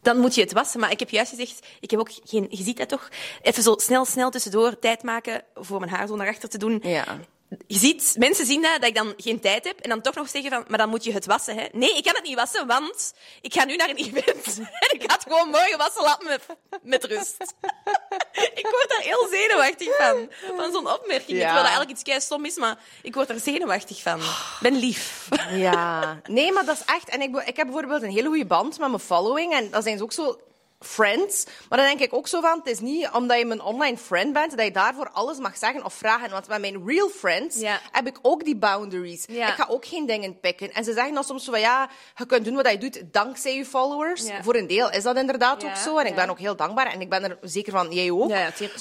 [0.04, 0.80] dan moet je het wassen.
[0.80, 2.46] Maar ik heb juist gezegd, ik heb ook geen...
[2.50, 3.08] Je ziet dat toch?
[3.42, 6.80] Even zo snel, snel tussendoor tijd maken voor mijn haar zo naar achter te doen.
[6.82, 7.18] Ja.
[7.66, 10.28] Je ziet, mensen zien dat, dat ik dan geen tijd heb en dan toch nog
[10.28, 11.66] zeggen van, maar dan moet je het wassen, hè.
[11.72, 15.02] Nee, ik kan het niet wassen, want ik ga nu naar een event en ik
[15.06, 16.42] ga het gewoon morgen wassen laten met,
[16.82, 17.54] met rust.
[18.60, 21.38] ik word daar heel zenuwachtig van, van zo'n opmerking.
[21.38, 21.44] Ja.
[21.44, 24.20] Terwijl dat eigenlijk iets kei stom is, maar ik word er zenuwachtig van.
[24.20, 25.28] Ik ben lief.
[25.50, 27.08] Ja, nee, maar dat is echt.
[27.08, 29.52] En ik, ik heb bijvoorbeeld een hele goede band met mijn following.
[29.52, 30.38] En dat zijn ze ook zo
[30.84, 31.44] friends.
[31.68, 34.32] Maar dan denk ik ook zo van: het is niet omdat je mijn online friend
[34.32, 36.30] bent dat je daarvoor alles mag zeggen of vragen.
[36.30, 37.80] Want met mijn real friends Ja.
[37.92, 39.24] heb ik ook die boundaries.
[39.28, 39.48] Ja.
[39.48, 40.72] Ik ga ook geen dingen pikken.
[40.72, 43.64] En ze zeggen dan soms van: ja, je kunt doen wat je doet dankzij je
[43.64, 44.26] followers.
[44.26, 44.42] Ja.
[44.42, 45.98] Voor een deel is dat inderdaad ook zo.
[45.98, 46.86] En ik ben ook heel dankbaar.
[46.86, 48.28] En ik ben er zeker van: jij ook.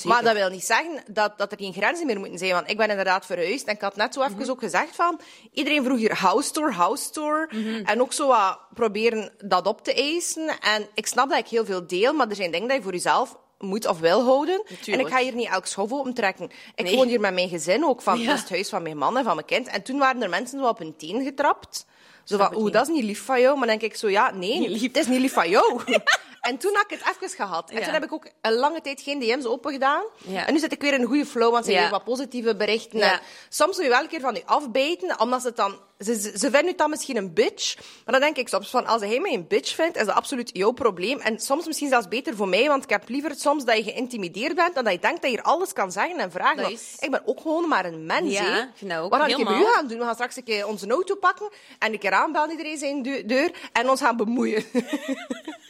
[0.04, 2.52] Maar dat wil niet zeggen dat, dat er geen grenzen meer moeten zijn.
[2.52, 3.68] Want ik ben inderdaad verhuisd.
[3.68, 5.20] En ik had net zo even ook gezegd van...
[5.54, 7.50] Iedereen vroeg hier house tour, house tour.
[7.84, 10.60] En ook zo wat proberen dat op te eisen.
[10.60, 12.14] En ik snap dat ik heel veel deel.
[12.14, 14.64] Maar er zijn dingen dat je voor jezelf moet of wil houden.
[14.86, 16.50] En ik ga hier niet elk schof opentrekken.
[16.76, 16.96] Ik Nee.
[16.96, 18.02] woon hier met mijn gezin ook.
[18.02, 18.26] Van, Ja.
[18.26, 19.68] Dat is het huis van mijn man en van mijn kind.
[19.68, 21.86] En toen waren er mensen zo op hun teen getrapt.
[22.24, 23.58] Zo van, ik oeh, dat is niet lief van jou.
[23.58, 25.82] Maar dan denk ik zo, ja, nee, het is niet lief van jou.
[26.44, 27.70] En toen had ik het even gehad.
[27.70, 27.84] En Ja.
[27.84, 30.04] toen heb ik ook een lange tijd geen DM's open gedaan.
[30.18, 30.48] Ja.
[30.48, 33.02] En nu zit ik weer in een goede flow, want ze weer wat positieve berichten.
[33.02, 35.80] En soms moet je wel een keer van je afbijten, omdat ze het dan...
[36.00, 37.76] Ze, ze, vinden het dan misschien een bitch.
[37.78, 40.50] Maar dan denk ik soms van, als hij mij een bitch vindt, is dat absoluut
[40.54, 41.20] jouw probleem.
[41.20, 44.56] En soms misschien zelfs beter voor mij, want ik heb liever soms dat je geïntimideerd
[44.56, 46.58] bent, dan dat je denkt dat je hier alles kan zeggen en vragen.
[46.64, 49.10] Dat is- Ik ben ook gewoon maar een mens, Ja, vind dat ook.
[49.12, 49.70] Wat ga ik bij Helemaal.
[49.70, 49.98] u gaan doen?
[49.98, 53.26] We gaan straks een keer onze auto pakken en een keer aanbellen iedereen zijn deu-
[53.26, 54.64] deur en ons gaan bemoeien.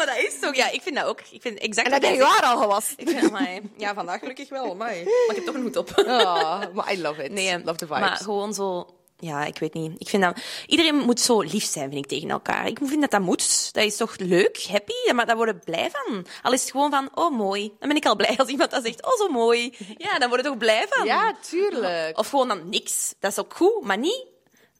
[0.00, 0.54] Ja, maar dat is toch...
[0.54, 1.20] Ja, ik vind dat ook.
[1.30, 2.94] Ik vind exact En dat heb je waar al gewassen.
[2.98, 3.60] Ik vind, amai.
[3.76, 5.04] ja, vandaag gelukkig wel, amai.
[5.04, 5.92] maar ik heb toch een hoed op.
[5.96, 7.32] Oh, maar I love it.
[7.32, 8.00] Nee, love the vibes.
[8.00, 8.86] maar gewoon zo...
[9.18, 9.92] ja, ik weet niet.
[9.98, 10.40] Ik vind dat...
[10.66, 12.66] Iedereen moet zo lief zijn, vind ik, tegen elkaar.
[12.66, 13.72] Ik vind dat dat moet.
[13.72, 16.26] Dat is toch leuk, happy, maar daar worden we blij van.
[16.42, 17.72] Al is het gewoon van, oh, mooi.
[17.78, 19.76] Dan ben ik al blij als iemand dat zegt, oh, zo mooi.
[19.96, 21.06] Ja, dan word je toch blij van.
[21.06, 22.18] Ja, tuurlijk.
[22.18, 23.14] Of gewoon dan niks.
[23.18, 24.26] Dat is ook goed, maar niet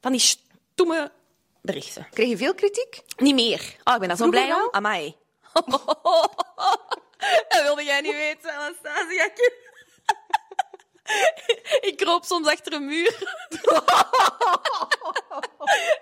[0.01, 1.13] van die stomme
[1.63, 2.07] berichten.
[2.11, 3.03] Kreeg je veel kritiek?
[3.17, 3.77] Niet meer.
[3.85, 4.69] Oh, ik ben daar zo blij om.
[4.71, 5.17] Amai.
[7.49, 9.31] dat wilde jij niet weten, Anastasia.
[11.89, 13.09] Ik kroop soms achter een muur.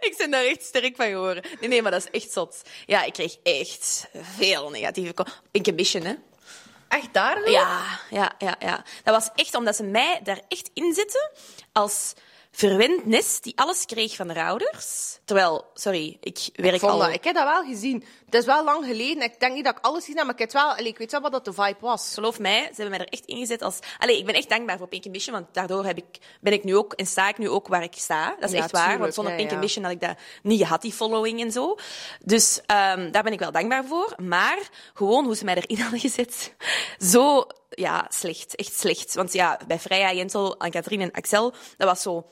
[0.08, 1.42] ik ben daar echt sterk van geworden.
[1.60, 2.62] Nee, nee, maar dat is echt zot.
[2.86, 5.26] Ja, ik kreeg echt veel negatieve...
[5.52, 6.14] Ambition, hè.
[6.88, 7.50] Echt daar?
[7.50, 8.84] Ja, ja, ja, ja.
[9.04, 11.30] Dat was echt omdat ze mij daar echt in zitten
[11.72, 12.14] als
[12.50, 15.18] verwend nest die alles kreeg van haar ouders.
[15.24, 16.98] Terwijl, sorry, ik werk Ik, al...
[16.98, 18.04] dat, ik heb dat wel gezien.
[18.24, 19.22] Het is wel lang geleden.
[19.22, 20.98] Ik denk niet dat ik alles gezien heb, maar ik, heb het wel, allee, ik
[20.98, 22.14] weet wel wat dat de vibe was.
[22.14, 23.78] Geloof mij, ze hebben mij er echt ingezet als...
[23.98, 26.76] Allee, ik ben echt dankbaar voor Pink Ambition, want daardoor heb ik, ben ik nu
[26.76, 28.36] ook en sta ik nu ook waar ik sta.
[28.40, 29.56] Dat is Ja, echt waar, tuurlijk, want zonder ja, Pink ja.
[29.56, 31.76] Ambition had ik dat niet gehad, die following en zo.
[32.24, 34.14] Dus ehm, daar ben ik wel dankbaar voor.
[34.16, 34.58] Maar
[34.94, 36.54] gewoon hoe ze mij erin hadden gezet,
[37.12, 38.54] zo ja, slecht.
[38.54, 39.14] Echt slecht.
[39.14, 42.26] Want ja, bij Freya, Jentel, Anne-Katrien en Axel, dat was zo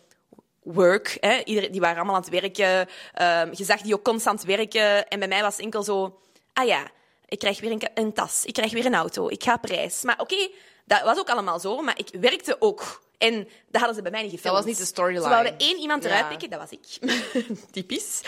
[0.62, 1.16] work.
[1.20, 1.42] Hè.
[1.44, 2.88] Iedereen, die waren allemaal aan het werken.
[3.12, 5.08] Ehm, je zag die ook constant werken.
[5.08, 6.20] En bij mij was het enkel zo...
[6.52, 6.90] Ah ja,
[7.26, 8.44] ik krijg weer een tas.
[8.44, 9.28] Ik krijg weer een auto.
[9.28, 10.02] Ik ga op reis.
[10.02, 10.48] Maar oké,
[10.84, 11.80] dat was ook allemaal zo.
[11.80, 13.04] Maar ik werkte ook.
[13.18, 13.34] En
[13.68, 14.56] dat hadden ze bij mij niet gefilmd.
[14.56, 15.22] was niet de storyline.
[15.22, 16.28] Ze wouden één iemand eruit Ja.
[16.28, 17.12] pikken, dat was ik.
[17.72, 18.20] Typisch.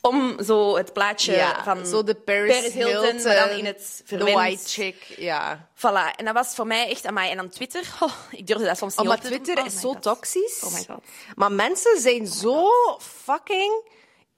[0.00, 4.02] Om zo het plaatje Ja, van zo de Paris, Hilton, Hilton, maar dan in het
[4.04, 4.32] verwend.
[4.32, 5.68] white chick, ja.
[5.76, 6.16] Voilà.
[6.16, 7.06] En dat was voor mij echt...
[7.06, 7.30] Amai.
[7.30, 7.80] En dan Twitter.
[8.00, 9.42] Oh, ik durfde dat soms Oh, niet maar op te doen.
[9.42, 10.02] Twitter Oh is zo God.
[10.02, 10.62] toxisch.
[10.64, 11.02] Oh my god.
[11.34, 12.68] Maar mensen zijn zo
[13.00, 13.88] fucking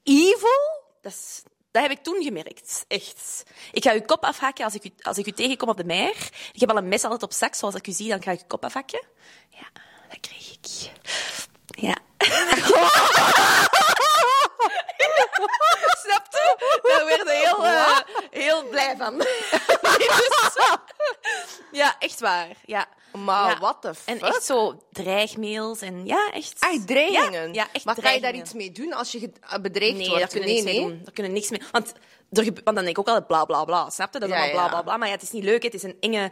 [0.03, 0.83] evil.
[1.01, 2.85] Dat, is, dat heb ik toen gemerkt.
[2.88, 3.43] Echt.
[3.73, 6.31] Ik ga je kop afhakken als ik u, als ik u tegenkom op de meer.
[6.53, 7.55] Ik heb al een mes altijd op zak.
[7.55, 9.03] Zoals ik u zie, dan ga ik je kop afhakken.
[9.51, 9.67] Ja,
[10.20, 10.90] dat kreeg ik.
[11.66, 11.96] Ja.
[16.05, 16.57] Snap je?
[16.83, 17.98] Daar werd heel, eh,
[18.31, 19.14] heel blij van.
[21.72, 22.48] Ja, echt waar.
[22.64, 22.87] Ja.
[23.12, 23.59] Maar Ja.
[23.59, 24.22] what the En fuck?
[24.22, 26.55] echt zo dreigmails en ja, echt.
[26.59, 27.46] Echt dreigingen?
[27.46, 30.09] Ja, ja echt maar kan je daar iets mee doen als je eh, bedreigd Nee,
[30.09, 30.20] wordt?
[30.20, 31.00] daar kunnen we niks mee doen.
[31.05, 31.92] Daar kunnen niks mee Want,
[32.31, 33.90] er, want dan denk ik ook altijd bla bla bla.
[33.90, 34.18] Snap je?
[34.20, 34.96] Dat is Ja, allemaal bla bla bla.
[34.96, 35.62] Maar ja, het is niet leuk.
[35.62, 36.31] Het is een enge, Een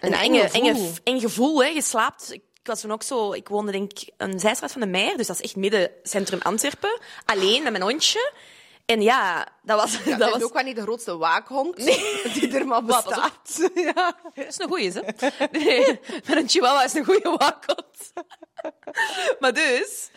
[0.00, 0.84] een enge enge, gevoel.
[0.86, 1.62] enge, eng gevoel.
[1.62, 1.68] Hè.
[1.68, 2.38] Je slaapt.
[2.62, 3.32] Ik was toen ook zo.
[3.32, 6.40] Ik woonde denk ik een zijstraat van de Meijer, dus dat is echt midden centrum
[6.42, 7.00] Antwerpen.
[7.24, 8.32] Alleen met mijn hondje.
[8.86, 9.92] En ja, dat was.
[9.92, 11.76] Ja, dat dat was is ook wel niet de grootste waakhond
[12.34, 13.70] die er maar bestaat.
[13.74, 14.16] ja.
[14.34, 15.28] Dat is een goeie, hè?
[15.50, 18.12] Nee, met een chihuahua is een goeie wakkot.
[19.40, 20.10] Maar dus,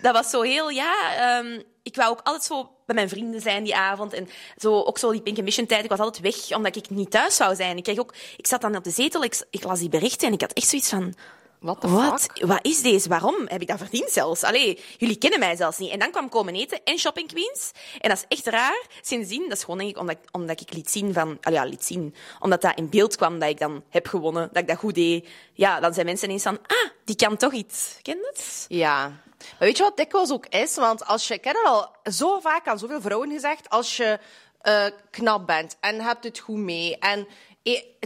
[0.00, 1.14] dat was zo heel, ja...
[1.14, 4.12] ehm, ik wou ook altijd zo bij mijn vrienden zijn die avond.
[4.12, 5.84] En zo, ook zo die Pink Mission tijd.
[5.84, 7.76] Ik was altijd weg, omdat ik niet thuis zou zijn.
[7.76, 10.32] Ik, kreeg ook, ik zat dan op de zetel, ik, ik las die berichten en
[10.34, 11.14] ik had echt zoiets van...
[11.60, 11.78] Wat?
[11.88, 12.46] fuck?
[12.46, 13.08] Wat is deze?
[13.08, 14.42] Waarom heb ik dat verdiend zelfs?
[14.42, 15.90] Allee, jullie kennen mij zelfs niet.
[15.90, 17.70] En dan kwam komen eten en Shopping Queens.
[18.00, 18.86] En dat is echt raar.
[19.02, 21.38] Sindsdien, dat is gewoon denk ik omdat, ik- omdat ik liet zien van...
[21.40, 22.14] Allee, ja, liet zien.
[22.40, 24.48] Omdat dat in beeld kwam dat ik dan heb gewonnen.
[24.52, 25.28] Dat ik dat goed deed.
[25.52, 26.58] Ja, dan zijn mensen ineens van...
[26.66, 27.98] Ah, die kan toch iets.
[28.02, 28.64] Ken dat?
[28.68, 29.06] Ja.
[29.38, 30.76] Maar weet je wat dikwijls ook is?
[30.76, 34.18] Want als je, ik heb het al zo vaak aan zoveel vrouwen gezegd, als je
[34.60, 37.26] eh, knap bent en hebt het goed mee en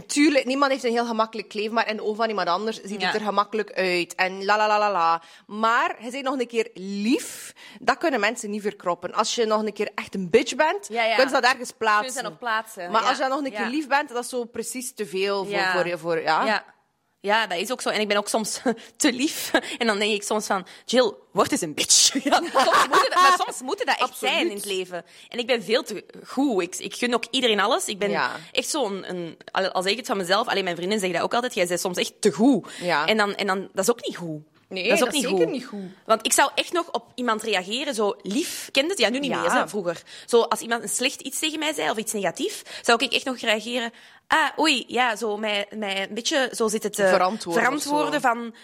[0.07, 3.01] tuurlijk, niemand heeft een heel gemakkelijk leven, maar in de ogen van iemand anders ziet
[3.01, 3.07] Ja.
[3.07, 5.23] het er gemakkelijk uit en la la la la la.
[5.47, 9.13] Maar je bent nog een keer lief, dat kunnen mensen niet verkroppen.
[9.13, 11.15] Als je nog een keer echt een bitch bent, Ja, ja.
[11.15, 11.99] kunnen ze dat ergens plaatsen.
[12.05, 14.31] Kunnen ze dat nog plaatsen, Maar als je nog een keer lief bent, dat is
[14.31, 15.99] zo precies te veel voor, voor je.
[15.99, 16.65] Voor, ja.
[17.23, 17.47] Ja.
[17.47, 17.89] Dat is ook zo.
[17.89, 18.61] En ik ben ook soms
[18.97, 19.51] te lief.
[19.79, 22.13] En dan denk ik soms van, Jill, word eens een bitch.
[22.25, 22.53] Ja, soms
[22.89, 24.33] moet het, maar soms moet het dat echt Absoluut.
[24.35, 25.05] zijn in het leven.
[25.29, 26.63] En ik ben veel te goed.
[26.63, 27.87] Ik, ik gun ook iedereen alles.
[27.87, 28.37] Ik ben Ja.
[28.53, 29.05] echt zo'n...
[29.09, 29.37] Een,
[29.73, 31.81] al zeg ik het van mezelf, alleen mijn vrienden zeggen dat ook altijd, jij bent
[31.81, 32.69] soms echt te goed.
[32.81, 33.07] Ja.
[33.07, 34.41] En, dan, en dan, dat is ook niet goed.
[34.69, 35.51] Nee, dat is ook dat niet, zeker goed.
[35.53, 35.91] niet goed.
[36.07, 38.69] Want ik zou echt nog op iemand reageren, zo lief.
[38.71, 38.99] Kent het?
[38.99, 39.41] Ja, nu niet Ja.
[39.41, 40.03] meer, hè, vroeger.
[40.27, 43.25] Zo, als iemand een slecht iets tegen mij zei, of iets negatief, zou ik echt
[43.25, 43.93] nog reageren.
[44.27, 46.99] Ah, oei, ja, zo mij, mij een beetje zo zit het...
[46.99, 48.55] eh, Verantwoorden verantwoorden van...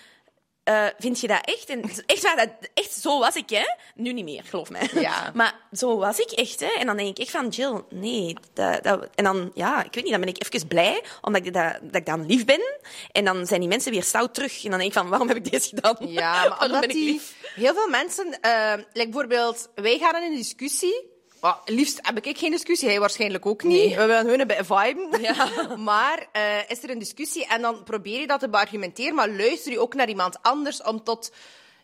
[0.64, 1.68] eh, vind je dat echt?
[1.68, 3.62] En echt, waar, dat, echt, zo was ik, hè?
[3.94, 4.88] Nu niet meer, geloof mij.
[4.94, 5.30] Ja.
[5.34, 6.66] Maar zo was ik echt, hè?
[6.78, 8.36] En dan denk ik echt van, Jill, nee.
[8.52, 11.52] Dat, dat, en dan, ja, ik weet niet, dan ben ik even blij, omdat ik,
[11.52, 12.78] dat, dat ik dan lief ben.
[13.12, 14.64] En dan zijn die mensen weer stout terug.
[14.64, 15.96] En dan denk ik van, waarom heb ik deze gedaan?
[16.00, 17.34] Ja, maar omdat ben ik die, lief?
[17.54, 21.16] heel veel mensen, eh, like bijvoorbeeld, wij gaan in een discussie.
[21.40, 23.86] Oh, liefst heb ik geen discussie, hij waarschijnlijk ook niet.
[23.86, 23.96] Nee.
[23.96, 25.20] We willen hun een beetje viben.
[25.22, 25.48] Ja.
[25.76, 29.72] Maar eh, is er een discussie en dan probeer je dat te beargumenteren, maar luister
[29.72, 31.32] je ook naar iemand anders om tot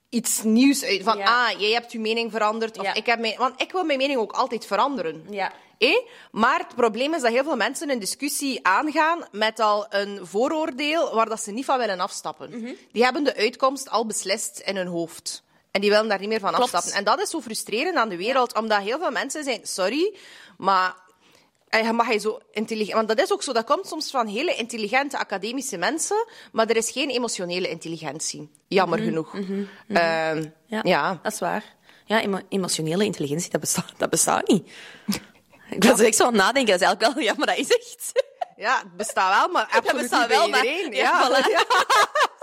[0.08, 1.02] iets nieuws uit.
[1.02, 1.48] Van, Ja.
[1.48, 2.78] ah, jij hebt je mening veranderd.
[2.78, 2.94] Of Ja.
[2.94, 5.26] ik heb mijn, want ik wil mijn mening ook altijd veranderen.
[5.30, 5.52] Ja.
[5.78, 5.96] Eh?
[6.30, 11.14] Maar het probleem is dat heel veel mensen een discussie aangaan met al een vooroordeel
[11.14, 12.50] waar dat ze niet van willen afstappen.
[12.58, 12.72] Mhm.
[12.92, 15.42] Die hebben de uitkomst al beslist in hun hoofd.
[15.74, 16.62] En die willen daar niet meer van Klopt.
[16.74, 16.92] afstappen.
[16.98, 20.14] En dat is zo frustrerend aan de wereld, omdat heel veel mensen zijn, sorry,
[20.58, 20.94] maar
[21.68, 22.94] eh, je mag je zo intelligent...
[22.96, 26.76] Want dat is ook zo, dat komt soms van hele intelligente academische mensen, maar er
[26.76, 28.50] is geen emotionele intelligentie.
[28.68, 29.34] Jammer genoeg.
[29.88, 31.18] Ehm, Ja, ja.
[31.22, 31.64] dat is waar.
[32.04, 34.70] Ja, emo- emotionele intelligentie, dat bestaat, dat bestaat niet.
[35.70, 36.72] Ik was echt zo aan het nadenken.
[36.72, 37.24] Dat is eigenlijk wel...
[37.24, 38.12] Ja, maar dat is echt...
[38.56, 41.44] Ja, het bestaat wel, maar absoluut bestaat bij wel, maar- ja, Ja, voilà.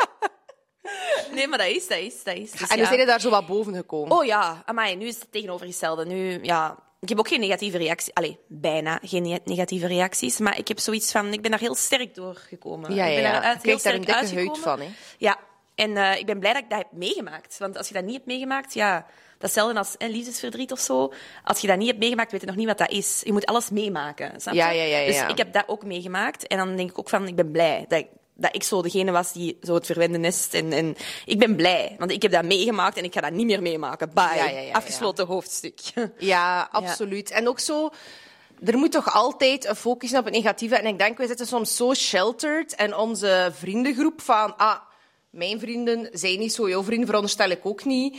[1.35, 2.51] Nee, maar dat is, dat is, dat is.
[2.51, 2.81] Dus En ja.
[2.81, 4.17] nu zijn je daar zo wat boven gekomen.
[4.17, 6.05] Oh ja, amai, nu is het tegenovergestelde.
[6.05, 6.89] Nu, ja...
[6.99, 8.13] Ik heb ook geen negatieve reacties.
[8.13, 10.37] Allee, bijna geen ne- negatieve reacties.
[10.37, 11.33] Maar ik heb zoiets van...
[11.33, 12.93] Ik ben daar heel sterk door gekomen.
[12.93, 13.33] Ja, ik ben ja, ja.
[13.33, 14.93] daaruit Je krijgt heel daar een sterk dikke huid van, hè.
[15.17, 15.37] Ja.
[15.75, 17.57] En eh, ik ben blij dat ik dat heb meegemaakt.
[17.57, 18.93] Want als je dat niet hebt meegemaakt, ja...
[19.41, 21.13] Dat is hetzelfde als eh, liefdesverdriet of zo.
[21.43, 23.21] Als je dat niet hebt meegemaakt, weet je nog niet wat dat is.
[23.23, 24.59] Je moet alles meemaken, snap je?
[24.59, 25.27] Ja, ja, ja, ja, Dus ja.
[25.27, 26.47] ik heb dat ook meegemaakt.
[26.47, 28.07] En dan denk ik ook van, ik ben blij dat ik,
[28.41, 30.53] dat ik zo degene was die zo het verwende nest.
[30.53, 33.45] En, en ik ben blij, want ik heb dat meegemaakt en ik ga dat niet
[33.45, 34.11] meer meemaken.
[34.13, 34.23] Bye.
[34.35, 35.79] Ja, ja, ja, Afgesloten hoofdstuk.
[36.17, 37.31] Ja, absoluut.
[37.31, 37.89] En ook zo...
[38.63, 40.75] Er moet toch altijd een focus zijn op het negatieve.
[40.75, 42.75] En ik denk, wij zitten soms zo sheltered.
[42.75, 44.57] En onze vriendengroep van...
[44.57, 44.75] Ah,
[45.29, 46.69] mijn vrienden zijn niet zo.
[46.69, 48.17] Jouw vrienden veronderstel ik ook niet.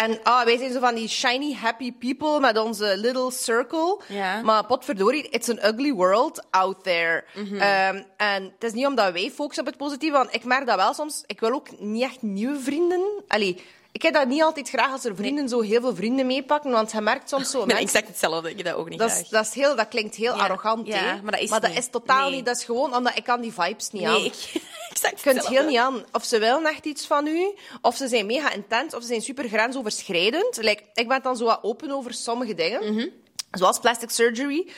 [0.00, 4.00] En ah, wij zijn zo van die shiny, happy people met onze little circle.
[4.08, 4.42] Ja.
[4.42, 7.24] Maar potverdorie, it's an ugly world out there.
[7.34, 10.16] Ehm, en het is niet omdat wij focussen op het positieve.
[10.16, 11.22] Want ik merk dat wel soms.
[11.26, 13.22] Ik wil ook niet echt nieuwe vrienden.
[13.28, 13.62] Allee,
[14.00, 16.70] ik heb dat niet altijd graag als er vrienden zo heel veel vrienden meepakken.
[16.70, 17.60] Want je merkt soms zo...
[17.62, 18.50] Ik ben exact hetzelfde.
[18.50, 19.22] Ik heb dat ook niet dat, graag.
[19.22, 21.22] is, dat, is heel, dat klinkt heel Ja, arrogant, ja, hè?
[21.22, 21.92] maar dat is niet.
[21.92, 22.36] totaal Nee.
[22.36, 22.44] niet.
[22.46, 24.12] Dat is gewoon omdat ik kan die vibes niet aan.
[24.12, 24.52] Nee, ik...
[24.90, 26.04] exact Je kunt heel niet aan.
[26.12, 29.22] Of ze willen echt iets van u, of ze zijn mega intens, of ze zijn
[29.22, 30.56] super grensoverschrijdend.
[30.56, 33.08] Like, ik ben dan zo wat open over sommige dingen, Mhm.
[33.50, 34.68] zoals plastic surgery.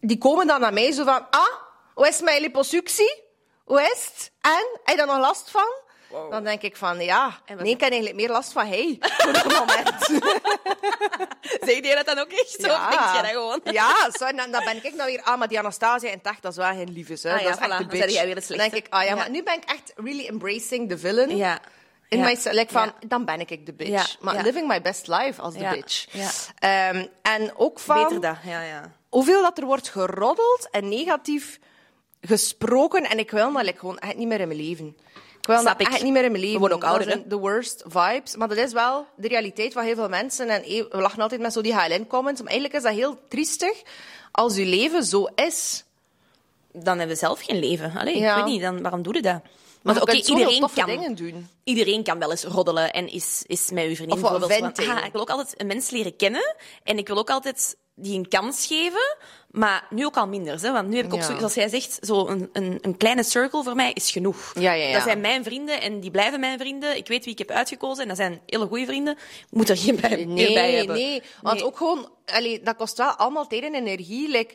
[0.00, 1.52] Die komen dan naar mij zo van, ah,
[1.94, 3.22] hoe is je liposuctie?
[3.64, 4.30] Hoe is het?
[4.40, 4.66] En?
[4.84, 5.72] Heb je daar nog last van?
[6.30, 9.32] Dan denk ik van, ja, En nee, ik heb eigenlijk meer last van hij, voor
[9.32, 9.98] het moment.
[11.66, 12.72] Zeg je dat dan ook echt zo?
[12.72, 13.60] Of denk je dat gewoon?
[13.64, 15.22] Ja, zo, en dan, dan ben ik nou weer...
[15.22, 17.22] Ah, maar die Anastasia in echt, dat is wel geen liefes.
[17.22, 17.32] Hè.
[17.34, 17.86] Ah, ja, dat is echt voilà.
[17.86, 18.12] de bitch.
[18.12, 19.14] jij weer Dan denk ik, ah ja, Ja.
[19.14, 21.36] maar nu ben ik echt really embracing the villain.
[21.36, 21.58] Ja.
[22.08, 22.26] In Ja.
[22.50, 22.94] Like van, Ja.
[23.06, 23.90] dan ben ik de bitch.
[23.90, 24.06] Ja.
[24.20, 24.42] Maar Ja.
[24.42, 25.70] living my best life als de Ja.
[25.70, 26.06] bitch.
[26.12, 26.30] Ja.
[26.58, 28.02] Ehm, en ook van...
[28.02, 28.92] Beter dat, ja, ja.
[29.08, 31.58] Hoeveel dat er wordt geroddeld en negatief
[32.20, 33.04] gesproken.
[33.04, 34.96] En ik wil dat like, gewoon echt niet meer in mijn leven.
[35.58, 35.86] Ik dat ik.
[35.86, 36.60] echt niet meer in mijn leven.
[36.60, 38.36] We worden ook ouder, de worst vibes.
[38.36, 40.48] Maar dat is wel de realiteit van heel veel mensen.
[40.48, 42.40] En eh, we lachen altijd met zo die HLN-comments.
[42.42, 43.82] Maar eigenlijk is dat heel triestig
[44.30, 45.84] als je leven zo is.
[46.72, 47.92] Dan hebben we zelf geen leven.
[47.96, 48.36] Allee, Ja.
[48.36, 49.40] ik weet niet, dan, waarom doe je dat?
[49.82, 51.48] Je oké, iedereen kan, dingen doen.
[51.64, 54.96] Iedereen kan wel eens roddelen en is, is met uw vriendin Of bijvoorbeeld van.
[54.96, 58.18] "Ah, ik wil ook altijd een mens leren kennen en ik wil ook altijd die
[58.18, 59.16] een kans geven,
[59.50, 60.60] maar nu ook al minder.
[60.62, 60.72] Hè?
[60.72, 61.26] Want nu heb ik ook, Ja.
[61.26, 64.52] zo, zoals jij zegt, zo een, een, een kleine circle voor mij is genoeg.
[64.58, 64.92] Ja, ja, ja.
[64.92, 66.96] Dat zijn mijn vrienden en die blijven mijn vrienden.
[66.96, 69.12] Ik weet wie ik heb uitgekozen en dat zijn hele goede vrienden.
[69.16, 70.96] Ik moet er geen bij, meer bij Nee, hebben.
[70.96, 71.22] nee.
[71.42, 71.64] Want Nee.
[71.66, 72.08] ook gewoon...
[72.26, 74.28] Allee, dat kost wel allemaal tijd en energie.
[74.28, 74.54] Like,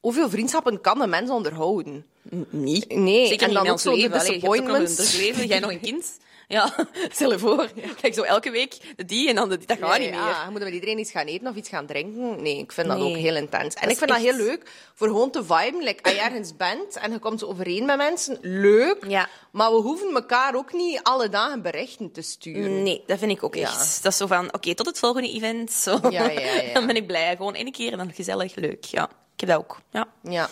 [0.00, 2.06] hoeveel vriendschappen kan een mens onderhouden?
[2.50, 2.88] Niet.
[2.94, 4.18] Nee, Zeker en niet dan in ook ons zo de leven.
[4.18, 5.46] Allee, je hebt ook een druk leven.
[5.46, 6.04] Jij nog een kind.
[6.52, 6.74] Ja,
[7.12, 7.68] stel je voor.
[8.00, 9.66] Kijk, zo elke week de die en dan de die.
[9.66, 10.44] Dat gaat Ja, niet ja, meer.
[10.44, 12.42] Je moet met iedereen iets gaan eten of iets gaan drinken.
[12.42, 13.08] Nee, ik vind dat Nee.
[13.10, 13.74] ook heel intens.
[13.74, 15.82] En Dat ik vind dat heel leuk voor gewoon te viben.
[15.82, 19.04] Like, als je ergens bent en je komt zo overeen met mensen, leuk.
[19.08, 19.28] Ja.
[19.52, 22.82] Maar we hoeven elkaar ook niet alle dagen berichten te sturen.
[22.82, 23.62] Nee, dat vind ik ook Ja.
[23.62, 24.02] echt.
[24.02, 25.72] Dat is zo van, oké, tot het volgende event.
[25.72, 25.98] Zo.
[26.10, 26.72] Ja, ja, ja.
[26.74, 27.36] Dan ben ik blij.
[27.36, 28.84] Gewoon één keer en dan gezellig, leuk.
[28.84, 29.80] Ja, ik heb dat ook.
[29.90, 30.06] Ja.
[30.22, 30.48] Ja.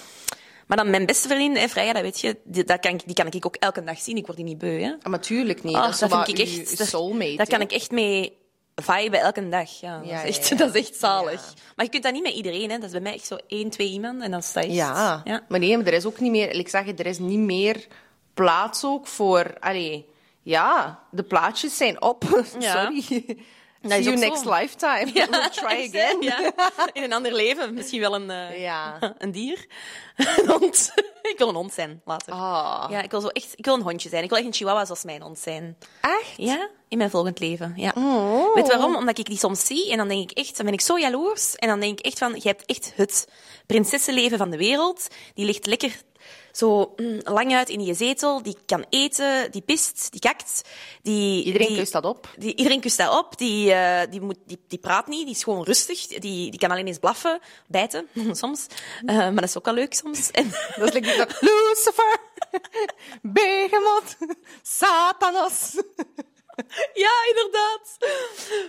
[0.71, 3.15] Maar dan mijn beste vriendin, hè, Freya, dat weet je, die, dat kan, ik- die
[3.15, 4.17] kan ik ook elke dag zien.
[4.17, 4.89] Ik word die niet beu, hè.
[4.89, 5.75] Maar natuurlijk niet.
[5.75, 6.79] Ah, dat vind ik echt...
[6.81, 7.37] uw soulmate.
[7.37, 8.39] Daar kan ik echt mee
[8.75, 9.81] viben elke dag.
[9.81, 10.63] Ja, Ja, dat, is echt, ja, ja.
[10.67, 11.55] dat is echt zalig.
[11.77, 12.71] Maar je kunt dat niet met iedereen.
[12.71, 12.77] Hè.
[12.77, 15.23] Dat is bij mij echt zo één, twee iemand en dan sta je Ja.
[15.49, 16.51] maar nee, maar er is ook niet meer...
[16.51, 17.87] Ik zeg het, er is niet meer
[18.35, 19.55] plaats ook voor...
[19.61, 20.07] Allee,
[20.43, 22.25] ja, de plaatjes zijn op.
[22.59, 23.25] Sorry.
[23.83, 24.51] Dat See you next zo.
[24.51, 25.11] lifetime.
[25.31, 26.23] We'll try again.
[26.23, 26.53] Ja,
[26.93, 27.75] in een ander leven.
[27.75, 28.99] Misschien wel een, eh, Ja.
[29.19, 29.67] een dier.
[30.17, 30.93] Een hond.
[31.23, 32.33] ik wil een hond zijn, later.
[32.33, 32.87] Ah.
[32.91, 34.23] Ja, ik wil, zo echt, ik wil een hondje zijn.
[34.23, 35.77] Ik wil echt een chihuahua zoals mijn hond zijn.
[36.01, 36.33] Echt?
[36.37, 37.73] Ja, in mijn volgend leven.
[37.77, 37.93] Ja.
[37.97, 38.55] Oh.
[38.55, 38.97] Weet waarom?
[38.97, 41.55] Omdat ik die soms zie en dan denk ik echt, dan ben ik zo jaloers.
[41.57, 43.29] En dan denk ik echt van, je hebt echt het
[43.67, 45.07] prinsessenleven van de wereld.
[45.35, 45.97] Die ligt lekker
[46.53, 48.43] zo mm, lang uit in die zetel.
[48.43, 50.63] Die kan eten, die pist, die kakt.
[51.03, 52.29] Die, Iedereen die, kust dat op.
[52.37, 53.39] Die, iedereen kust dat op.
[53.39, 56.07] Die, eh, die, moet, die, die praat niet, die is gewoon rustig.
[56.07, 58.67] Die, die kan alleen eens blaffen, bijten, soms.
[59.07, 60.31] Eh, maar dat is ook al leuk soms.
[60.31, 62.17] En, Dat is like Lucifer,
[63.23, 64.17] Behemoth,
[64.63, 65.77] Satanas.
[67.05, 67.97] Ja, inderdaad.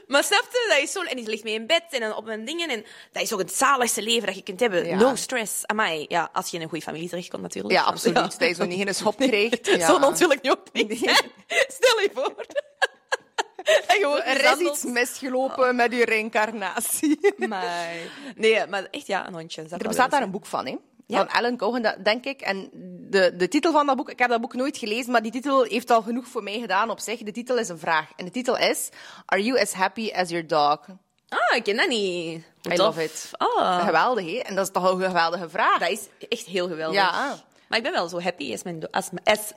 [0.08, 1.02] Maar snap je, dat is zo...
[1.02, 2.70] En die ligt mee in bed en dan op mijn dingen.
[2.70, 4.86] En dat is ook het zaligste leven dat je kunt hebben.
[4.86, 4.96] Ja.
[4.98, 5.66] No stress.
[5.66, 6.06] Amai.
[6.08, 7.74] Ja, als je in een goede familie terechtkomt, natuurlijk.
[7.74, 8.16] Ja, absoluut.
[8.16, 9.68] Dat je zo niet in een schop krijgt.
[9.82, 9.88] Ja.
[9.88, 10.42] Zo natuurlijk
[10.74, 11.14] niet hè.
[11.68, 12.36] Stel je voor.
[13.88, 17.34] En je wordt Er is iets misgelopen met uw reïncarnatie.
[17.38, 17.90] Maar...
[18.36, 19.66] Nee, maar echt, ja, een hondje.
[19.70, 20.76] Er bestaat daar een boek van, hè?
[21.12, 21.18] Ja?
[21.18, 22.42] Van Ellen Cohen, denk ik.
[22.42, 22.70] En
[23.10, 25.64] de, de titel van dat boek, ik heb dat boek nooit gelezen, maar die titel
[25.64, 27.20] heeft al genoeg voor mij gedaan op zich.
[27.20, 28.10] De titel is een vraag.
[28.16, 28.90] En de titel is
[29.26, 30.80] Are you as happy as your dog?
[31.30, 32.44] Ah, ik ken dat niet.
[32.72, 33.30] I love it.
[33.32, 34.38] Ah, Geweldig, hè?
[34.38, 35.80] En dat is toch een geweldige vraag?
[35.80, 36.96] dat is echt heel geweldig.
[36.96, 37.40] Ja.
[37.68, 38.90] Maar ik ben wel zo happy als mijn...
[38.92, 39.10] as,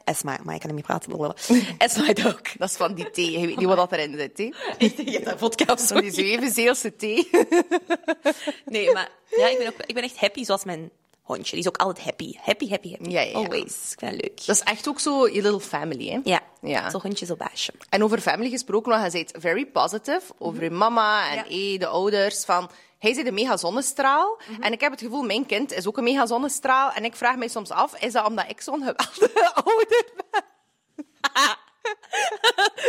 [0.04, 1.34] as my, maar ik kan niet meer praten.
[1.84, 2.40] As my dog.
[2.58, 3.38] Dat is van die thee.
[3.40, 4.50] Je weet niet wat dat erin zit, hè?
[4.86, 5.86] Echt, je hebt dat vodka of zo.
[5.86, 7.30] Van die Zwevenzeelse thee.
[8.64, 10.90] Nee, maar ja, ik ben, ook, ik ben echt happy zoals mijn
[11.24, 11.50] hondje.
[11.50, 12.34] Die is ook altijd happy.
[12.42, 13.10] Happy, happy, happy.
[13.10, 13.34] Ja, ja, ja.
[13.36, 13.92] Always.
[13.92, 14.46] Ik vind dat leuk.
[14.46, 16.20] Dat is echt ook zo je little family, hè?
[16.24, 16.90] Ja, Ja.
[16.90, 17.72] zo'n hondje, zo'n baasje.
[17.88, 21.86] En over family gesproken, want hij zei very positive over je mama en eh, de
[21.86, 22.44] ouders.
[22.44, 24.38] Van, hij is een mega zonnestraal.
[24.60, 26.92] En ik heb het gevoel, mijn kind is ook een mega zonnestraal.
[26.92, 30.42] En ik vraag mij soms af, is dat omdat ik zo'n geweldige ouder ben?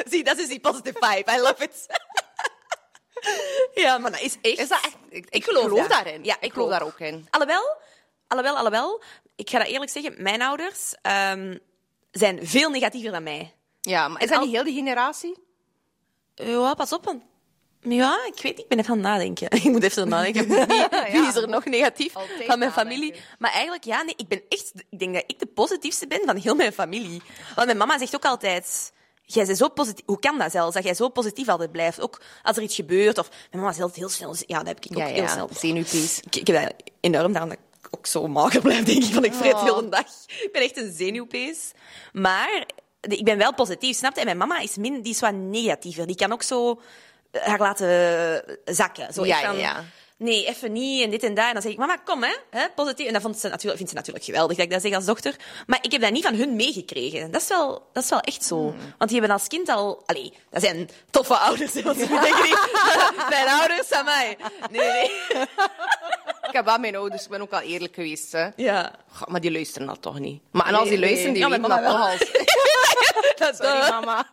[0.11, 1.31] Zie, dat is die positive vibe.
[1.31, 1.85] I love it.
[3.75, 4.59] ja, maar dat is echt...
[4.59, 4.95] Is dat echt?
[5.09, 6.23] Ik, ik geloof daarin.
[6.23, 7.27] Ja, ik ik geloof daar ook in.
[7.29, 7.77] Alhoewel,
[8.27, 9.03] alhoewel, alhoewel,
[9.35, 11.57] ik ga dat eerlijk zeggen, mijn ouders ehm,
[12.11, 13.53] zijn veel negatiever dan mij.
[13.81, 15.37] Ja, maar is dat al- niet heel die generatie?
[16.35, 17.05] Ja, pas op.
[17.05, 17.23] want-
[17.81, 18.59] Ja, ik weet niet.
[18.59, 19.49] Ik ben even aan het nadenken.
[19.63, 20.47] Ik moet even nadenken.
[20.67, 22.71] Wie, wie is er nog negatief Altijd van mijn nadenken.
[22.97, 23.13] familie?
[23.39, 24.71] Maar eigenlijk, ja, nee, ik ben echt...
[24.89, 27.21] Ik denk dat ik de positiefste ben van heel mijn familie.
[27.55, 28.93] Want mijn mama zegt ook altijd...
[29.27, 30.05] Jij bent zo positief.
[30.05, 30.73] Hoe kan dat zelfs?
[30.73, 32.01] Dat jij zo positief altijd blijft.
[32.01, 33.17] Ook als er iets gebeurt.
[33.17, 34.35] Of mijn mama is altijd heel snel.
[34.47, 35.27] Ja, dat heb ik ook Ja, heel ja.
[35.27, 35.49] snel.
[35.61, 37.59] Ik, ik heb dat enorm, daarom dat
[37.91, 39.13] ook zo mager blijf, denk ik.
[39.13, 39.63] Want ik vreet Oh.
[39.63, 40.05] heel de dag.
[40.27, 41.71] Ik ben echt een zenuwpees.
[42.13, 42.65] Maar
[43.01, 44.19] ik ben wel positief, snap je?
[44.19, 46.07] En mijn mama is, min, die is wat negatiever.
[46.07, 46.81] Die kan ook zo
[47.31, 49.13] eh, haar laten zakken.
[49.13, 49.83] Zo Ja, van, ja.
[50.17, 51.45] Nee, even niet en dit en dat.
[51.47, 53.07] En dan zeg ik, mama, kom hè, hè positief.
[53.07, 55.35] En dat vond ze natuurlijk, vindt ze natuurlijk geweldig dat ik dat zeg als dochter.
[55.67, 57.31] Maar ik heb dat niet van hun meegekregen.
[57.31, 58.55] Dat is wel, dat is wel echt zo.
[58.57, 58.77] Hmm.
[58.97, 60.03] Want die hebben als kind al...
[60.05, 61.73] Allee, dat zijn toffe ouders.
[61.73, 62.59] hè, Want ze denken niet,
[63.29, 64.37] mijn ouders aan mij.
[64.71, 65.11] Nee, nee.
[66.47, 68.31] Ik heb wel mijn ouders, ik ben ook al eerlijk geweest.
[68.31, 68.47] Hè.
[68.55, 68.91] Ja.
[69.11, 70.41] Goh, maar die luisteren dat toch niet?
[70.51, 71.09] Maar en als die Nee, nee.
[71.09, 72.43] luisteren, die Ja, weten dat toch.
[73.47, 74.29] Dat Sorry, mama.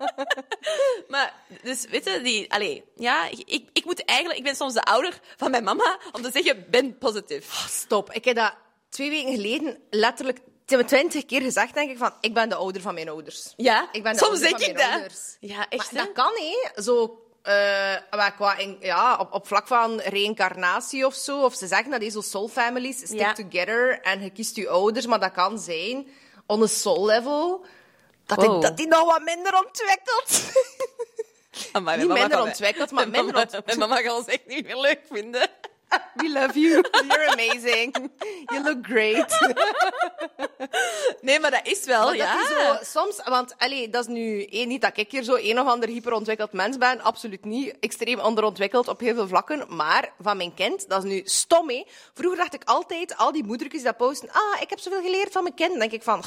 [1.09, 4.83] Maar, dus, weet je, die, allee, ja, ik- ik, moet eigenlijk, ik ben soms de
[4.83, 7.65] ouder van mijn mama om te zeggen, ben positief.
[7.69, 8.13] Stop.
[8.13, 8.55] Ik heb dat
[8.89, 10.39] twee weken geleden letterlijk
[10.87, 13.53] twintig keer gezegd, denk ik, van ik ben de ouder van mijn ouders.
[13.57, 14.99] Ja, Ik ben de soms ouder denk van ik mijn dat.
[14.99, 15.37] ouders.
[15.41, 16.07] Ja, echt, Maar hè?
[16.07, 16.83] dat kan, hè.
[16.83, 17.22] Zo...
[17.43, 21.45] eh, maar qua in- ja, op, op vlak van reïncarnatie of zo.
[21.45, 23.33] Of ze zeggen dat deze soul families stick Ja.
[23.33, 25.07] together en je kiest je ouders.
[25.07, 26.09] Maar dat kan zijn,
[26.47, 27.65] on a soul level,
[28.27, 28.51] dat, Wow.
[28.53, 30.53] die, dat die nog wat minder ontwikkelt.
[31.73, 33.67] Amai, Niet minder ontwikkeld, maar mijn minder mama- ontwikkeld.
[33.79, 35.49] Mijn mama gaat ons echt niet meer leuk vinden.
[36.15, 36.85] We love you.
[37.09, 38.11] You're amazing.
[38.45, 39.39] You look great.
[41.21, 42.37] Nee, maar dat is wel, Maar dat ja.
[42.37, 45.61] die zo, soms, want allee, dat is nu eh, niet dat ik hier zo een
[45.61, 47.01] of ander hyperontwikkeld mens ben.
[47.01, 47.75] Absoluut niet.
[47.81, 49.65] Extreem onderontwikkeld op heel veel vlakken.
[49.69, 51.69] Maar van mijn kind, dat is nu stom.
[51.71, 51.85] Hè.
[52.15, 54.29] Vroeger dacht ik altijd, al die moedertjes dat posten.
[54.33, 55.71] Ah, ik heb zoveel geleerd van mijn kind.
[55.71, 56.23] Dan denk ik van.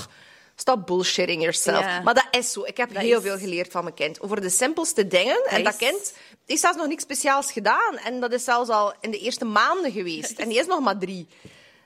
[0.58, 1.80] Stop bullshitting yourself.
[1.80, 2.02] Ja.
[2.02, 2.64] Maar dat is zo.
[2.66, 4.22] Ik heb Dat heel is- veel geleerd van mijn kind.
[4.22, 5.44] Over de simpelste dingen.
[5.46, 6.14] en dat is- kind
[6.46, 7.98] heeft zelfs nog niks speciaals gedaan.
[8.04, 10.32] En dat is zelfs al in de eerste maanden geweest.
[10.46, 11.28] En die is nog maar drie.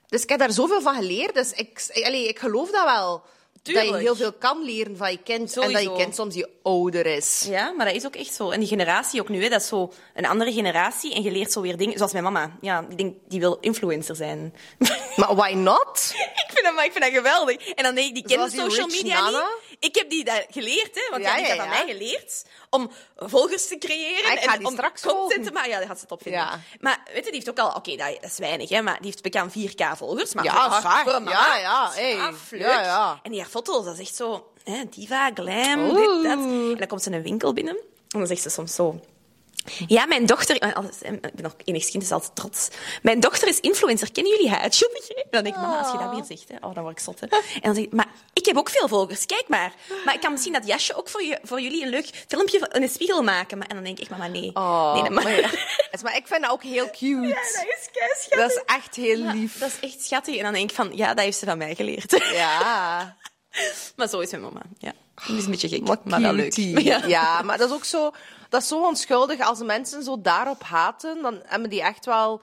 [0.08, 1.34] Dus ik heb daar zoveel van geleerd.
[1.34, 3.24] Dus ik, allee, ik geloof dat wel.
[3.64, 5.58] Dat je heel veel kan leren van je kind.
[5.58, 7.46] En dat je kind soms je ouder is.
[7.48, 8.50] Ja, maar dat is ook echt zo.
[8.50, 11.14] En die generatie ook nu, hè, dat is zo een andere generatie.
[11.14, 12.58] En je leert zo weer dingen, zoals mijn mama.
[12.62, 14.56] Ja, die, denk, die wil influencer zijn.
[15.16, 16.14] Maar why not?
[16.46, 17.70] ik, vind dat, maar ik vind dat geweldig.
[17.70, 19.40] En dan denk ik, die kennen die social media Nana?
[19.40, 19.69] niet.
[19.80, 22.46] Ik heb die dat geleerd, hè, want Ja, ja, heeft dat van mij geleerd.
[22.70, 24.38] Om volgers te creëren.
[24.38, 25.44] Ah, en om straks content volgen.
[25.44, 25.70] te maken.
[25.70, 26.64] Ja, dat gaat ze top vinden.
[26.80, 27.76] Maar weet je, die heeft ook al...
[27.76, 30.34] Oké, dat, dat is weinig, hè, maar die heeft bekend 4k volgers.
[30.34, 32.12] Maar Ja, voor, mama, Ja, ja, hey.
[32.14, 32.62] straf, leuk.
[32.62, 33.20] Ja, ja.
[33.24, 34.52] En die haar foto's, dat is echt zo...
[34.64, 35.96] Hè, diva, glam, Oeh.
[35.96, 36.40] dit, dat.
[36.40, 37.76] En dan komt ze in een winkel binnen.
[38.10, 39.00] En dan zegt ze soms zo...
[39.88, 40.58] Ja, mijn dochter...
[40.58, 42.68] eh, eh, Ik ben nog enigszins dus altijd trots.
[43.02, 44.12] Mijn dochter is influencer.
[44.12, 44.70] Kennen jullie haar?
[45.32, 47.20] Dan denk ik, mama, als je dat weer zegt, hè, oh, dan word ik zot.
[47.20, 47.28] Hè.
[47.28, 49.26] En dan zeg ik, maar ik heb ook veel volgers.
[49.26, 49.74] Kijk maar.
[50.06, 52.82] Maar ik kan misschien dat jasje ook voor, je, voor jullie een leuk filmpje in
[52.82, 53.58] een spiegel maken.
[53.58, 54.52] Maar, en dan denk ik, mama, nee.
[54.54, 55.24] Oh, nee, dat maar,
[56.04, 57.28] maar ik vind dat ook heel cute.
[57.28, 58.38] Ja, dat is keischattig.
[58.40, 59.58] dat is echt heel lief.
[59.58, 60.38] Dat is echt schattig.
[60.38, 62.18] En dan denk ik van, ja, dat heeft ze van mij geleerd.
[62.32, 63.18] Ja.
[63.96, 64.62] Maar zo is mijn mama.
[64.78, 64.94] Ja.
[65.28, 66.54] Die is een beetje gek, maar wel leuk.
[67.08, 67.42] Ja.
[67.42, 68.12] maar dat is ook zo,
[68.50, 69.40] dat is zo onschuldig.
[69.40, 72.42] Als mensen zo daarop haten, dan hebben die echt wel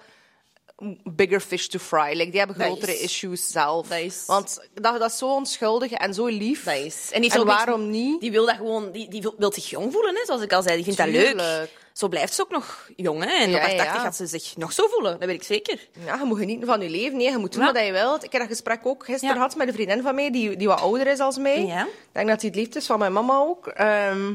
[1.04, 2.16] bigger fish to fry.
[2.16, 3.88] Like, die hebben grotere is- issues zelf.
[3.88, 6.64] dat is- Want dat, dat is zo onschuldig en zo lief.
[6.64, 7.10] Dat is.
[7.12, 8.20] En, die En niks- waarom niet?
[8.20, 10.74] Die wil dat gewoon, die, die wil, zich jong voelen, hè, zoals ik al zei.
[10.74, 11.68] Die vindt dat leuk.
[11.92, 13.24] Zo blijft ze ook nog jong.
[13.24, 13.30] Hè.
[13.30, 14.00] En Ja, op haar ja, 80 ja.
[14.00, 15.18] gaat ze zich nog zo voelen.
[15.18, 15.88] Dat weet ik zeker.
[16.04, 17.16] Ja, je moet genieten van je leven.
[17.16, 17.72] Nee, je moet doen Ja.
[17.72, 18.24] wat je wilt.
[18.24, 20.80] Ik heb dat gesprek ook gisteren gehad met een vriendin van mij, die, die wat
[20.80, 21.64] ouder is als mij.
[21.66, 21.84] Ja.
[21.84, 23.66] Ik denk dat hij het liefde is van mijn mama ook.
[23.66, 24.34] Ehm,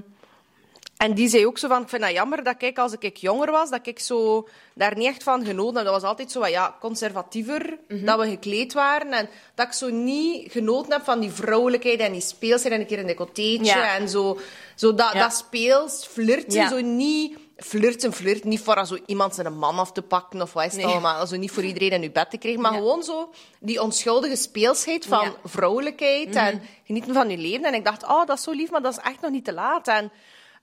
[1.01, 3.51] En die zei ook zo van, ik vind dat jammer dat ik, als ik jonger
[3.51, 5.85] was, dat ik zo daar niet echt van genoten heb.
[5.85, 9.11] Dat was altijd zo wat, ja, conservatiever, dat we gekleed waren.
[9.11, 12.85] En dat ik zo niet genoten heb van die vrouwelijkheid en die speelsheid en een
[12.85, 13.65] keer een decolleteetje.
[13.65, 13.95] Ja.
[13.95, 14.39] En zo,
[14.75, 15.19] zo dat, Ja.
[15.19, 16.69] dat speels, flirten, Ja.
[16.69, 17.37] zo niet...
[17.57, 20.81] Flirten, flirten, niet voor zo iemand zijn man af te pakken of wat is het
[20.81, 20.91] Nee.
[20.91, 21.27] allemaal.
[21.27, 23.29] Zo niet voor iedereen in je bed te krijgen, maar gewoon zo
[23.59, 25.25] die onschuldige speelsheid van.
[25.27, 25.35] Mhm.
[25.43, 27.63] vrouwelijkheid en genieten van je leven.
[27.65, 29.53] En ik dacht, oh, dat is zo lief, maar dat is echt nog niet te
[29.53, 29.87] laat.
[29.87, 30.11] En,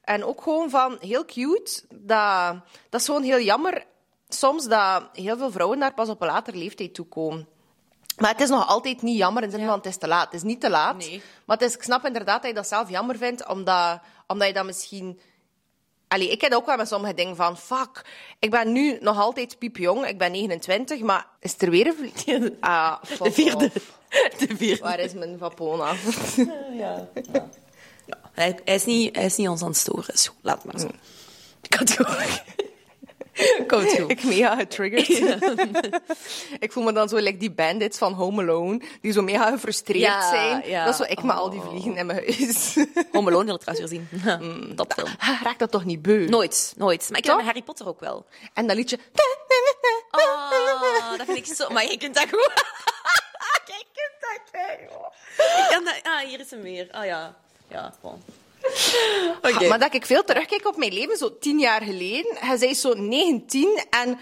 [0.09, 2.55] en ook gewoon van, heel cute, dat,
[2.89, 3.85] dat is gewoon heel jammer
[4.29, 7.49] soms dat heel veel vrouwen daar pas op een later leeftijd toe komen.
[8.19, 10.25] Maar het is nog altijd niet jammer in de zin van het is te laat.
[10.25, 10.97] Het is niet te laat.
[10.97, 11.23] Nee.
[11.45, 14.53] Maar het is, ik snap inderdaad dat je dat zelf jammer vindt, omdat, omdat je
[14.53, 15.21] dat misschien...
[16.09, 18.05] Allee, ik heb ook wel met sommige dingen van, fuck,
[18.39, 22.51] ik ben nu nog altijd piepjong, ik ben 29, maar is er weer een vlieg?
[22.61, 23.65] Ah, De vierde.
[23.65, 23.99] off.
[24.39, 24.83] De vierde.
[24.83, 25.93] Waar is mijn Vapona?
[26.83, 27.09] Ja.
[28.39, 30.14] Hij, hij, is niet, hij is niet ons aan het storen.
[30.14, 30.89] Is goed, laat maar zo.
[31.76, 32.07] Komt goed.
[33.66, 34.11] Komt goed.
[34.11, 35.09] ik mega getriggerd.
[36.64, 40.01] ik voel me dan zo like die bandits van Home Alone, die zo mega gefrustreerd
[40.01, 40.68] Ja, zijn.
[40.68, 40.84] ja.
[40.84, 41.68] Dat is zo ik met al die Oh.
[41.68, 42.74] vliegen in mijn huis.
[43.12, 44.74] Home Alone wil ik trouwens weer zien.
[44.76, 45.09] Topfilm.
[45.43, 46.28] Raakt dat toch niet beu?
[46.28, 47.09] Nooit, nooit.
[47.11, 48.26] Maar ik heb Harry Potter ook wel.
[48.55, 48.99] En dat liedje...
[50.11, 51.68] Oh, dat vind ik zo...
[51.68, 52.53] Maar je kunt dat goed.
[53.64, 53.86] Kijk,
[54.20, 54.41] dat
[54.91, 55.12] goed.
[55.36, 56.01] Ik kan dat...
[56.03, 56.89] Ah, hier is hem weer.
[56.91, 57.36] Ah ja.
[57.71, 58.23] Ja, bon.
[59.43, 59.49] Oké.
[59.64, 62.37] Ah, Maar dat ik veel terugkijk op mijn leven, zo tien jaar geleden.
[62.39, 64.19] Hij zei zo 19 en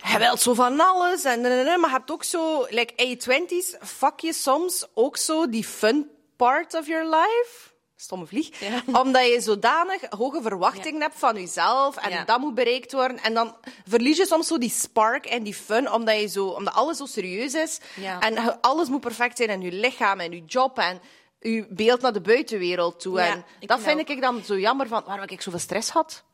[0.00, 1.24] hij wilt zo van alles.
[1.24, 5.48] En, maar je hebt ook zo, like in je twenties, fuck je soms ook zo
[5.48, 7.68] die fun part of your life.
[7.96, 8.60] Stomme vlieg.
[8.60, 8.82] Ja.
[9.02, 12.24] Omdat je zodanig hoge verwachtingen hebt van jezelf en Ja.
[12.24, 13.18] dat moet bereikt worden.
[13.22, 13.56] En dan
[13.88, 17.06] verlies je soms zo die spark en die fun, omdat, je zo, omdat alles zo
[17.06, 17.78] serieus is.
[18.20, 21.00] En alles moet perfect zijn in je lichaam en je job en
[21.40, 23.18] je beeld naar de buitenwereld toe.
[23.20, 26.24] Ja, en dat vind ik dan zo jammer van waarom ik zoveel stress had.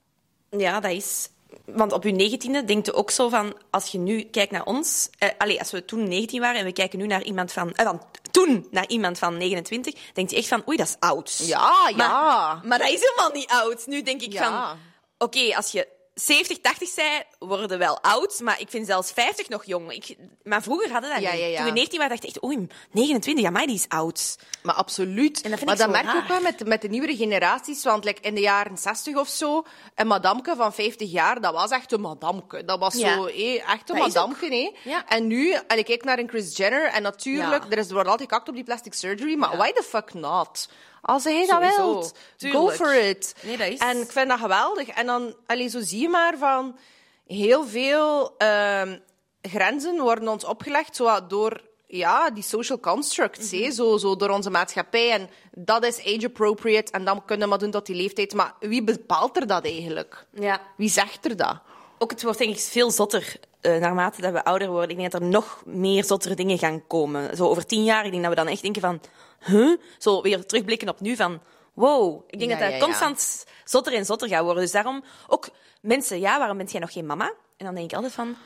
[0.50, 1.28] Ja, dat is...
[1.64, 3.56] Want op je negentiende denkt je ook zo van...
[3.70, 5.10] Als je nu kijkt naar ons...
[5.18, 7.72] Eh, allee, als we toen 19 waren en we kijken nu naar iemand van...
[7.72, 10.62] Eh, van toen naar iemand van 29, denkt je echt van...
[10.68, 11.36] Oei, dat is oud.
[11.42, 11.96] Ja, ja.
[11.96, 13.86] Maar, maar dat is helemaal niet oud.
[13.86, 14.68] Nu denk ik Ja.
[14.68, 14.78] van...
[15.18, 15.88] Oké, als je
[16.20, 18.40] 70, 80 zei, worden wel oud.
[18.40, 19.92] Maar ik vind zelfs 50 nog jong.
[19.92, 21.40] Ik, maar vroeger hadden we dat Ja, niet.
[21.40, 21.56] ja, ja.
[21.56, 22.44] Toen we 19 waren, dacht ik echt...
[22.44, 24.38] Oei, 29, ja, maar die is oud.
[24.62, 25.42] Maar absoluut.
[25.42, 26.16] En dat vind maar ik dat merk raar.
[26.16, 27.82] ook wel met, met de nieuwere generaties.
[27.84, 29.62] Want like, in de jaren 60 of zo,
[29.94, 32.64] een madamke van 50 jaar, dat was echt een madamke.
[32.64, 34.74] Dat was zo, hé, echt een Dat madamke.
[35.08, 38.08] En nu, en ik kijk naar een Kris Jenner, en natuurlijk, er, is, er wordt
[38.08, 40.68] altijd gehakt op die plastic surgery, maar why the fuck not?
[41.02, 41.92] Als hij dat Sowieso.
[41.92, 43.34] wilt, go for it.
[43.42, 44.88] Nee, dat is- En ik vind dat geweldig.
[44.88, 46.78] En dan, allee, zo zie je maar van
[47.26, 48.98] heel veel ehm,
[49.42, 53.70] grenzen worden ons opgelegd, zo door ja, die social constructs, Mhm.
[53.70, 55.10] zo, zo door onze maatschappij.
[55.12, 58.34] En dat is age-appropriate en dan kunnen we maar doen tot die leeftijd.
[58.34, 60.26] Maar wie bepaalt er dat eigenlijk?
[60.34, 60.60] Ja.
[60.76, 61.56] Wie zegt er dat?
[61.98, 64.90] Ook het wordt denk ik veel zotter eh, naarmate dat we ouder worden.
[64.90, 67.36] Ik denk dat er nog meer zottere dingen gaan komen.
[67.36, 69.00] Zo over tien jaar, ik denk dat we dan echt denken van...
[69.44, 69.76] Huh?
[69.98, 71.40] Zo weer terugblikken op nu van...
[71.72, 72.22] Wow.
[72.26, 72.84] Ik denk Ja, dat dat ja, ja.
[72.84, 74.62] constant zotter en zotter gaat worden.
[74.62, 75.48] Dus daarom ook
[75.80, 76.20] mensen...
[76.20, 77.32] Ja, waarom bent jij nog geen mama?
[77.56, 78.36] En dan denk ik altijd van...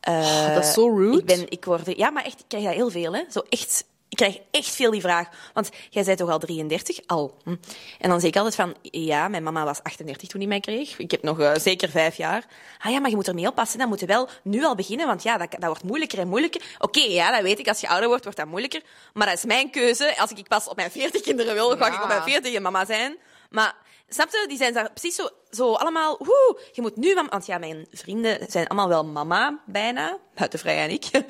[0.00, 1.18] eh, dat is zo rude.
[1.18, 3.14] Ik ben, ik word, ja, maar echt, ik krijg dat heel veel.
[3.14, 3.22] Hè.
[3.30, 3.84] Zo echt,
[4.20, 5.28] krijg echt veel die vraag.
[5.54, 7.00] Want jij bent toch al 33?
[7.06, 7.36] Al.
[7.44, 7.56] Hm.
[7.98, 10.98] En dan zeg ik altijd van, ja, mijn mama was 38 toen die mij kreeg.
[10.98, 12.44] Ik heb nog eh, zeker vijf jaar.
[12.78, 13.78] Ah ja, maar je moet ermee oppassen.
[13.78, 16.62] Dan moet je wel nu al beginnen, want ja, dat, dat wordt moeilijker en moeilijker.
[16.78, 17.68] Oké, ja, dat weet ik.
[17.68, 18.82] Als je ouder wordt, wordt dat moeilijker.
[19.12, 20.18] Maar dat is mijn keuze.
[20.18, 22.84] Als ik pas op mijn 40 kinderen wil, ga ik op mijn 40 een mama
[22.84, 23.16] zijn.
[23.50, 23.74] Maar
[24.14, 26.16] snap je, die zijn daar precies zo, zo allemaal...
[26.18, 27.14] Woe, je moet nu...
[27.14, 30.18] Want ja, mijn vrienden zijn allemaal wel mama, bijna.
[30.34, 31.04] Buiten Vrij en ik.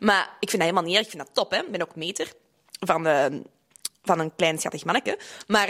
[0.00, 1.04] Maar ik vind dat helemaal niet erg.
[1.04, 1.58] Ik vind dat top, hè.
[1.58, 2.32] Ik ben ook meter
[2.80, 3.24] van, eh,
[4.02, 5.18] van een klein schattig manneke.
[5.46, 5.68] Maar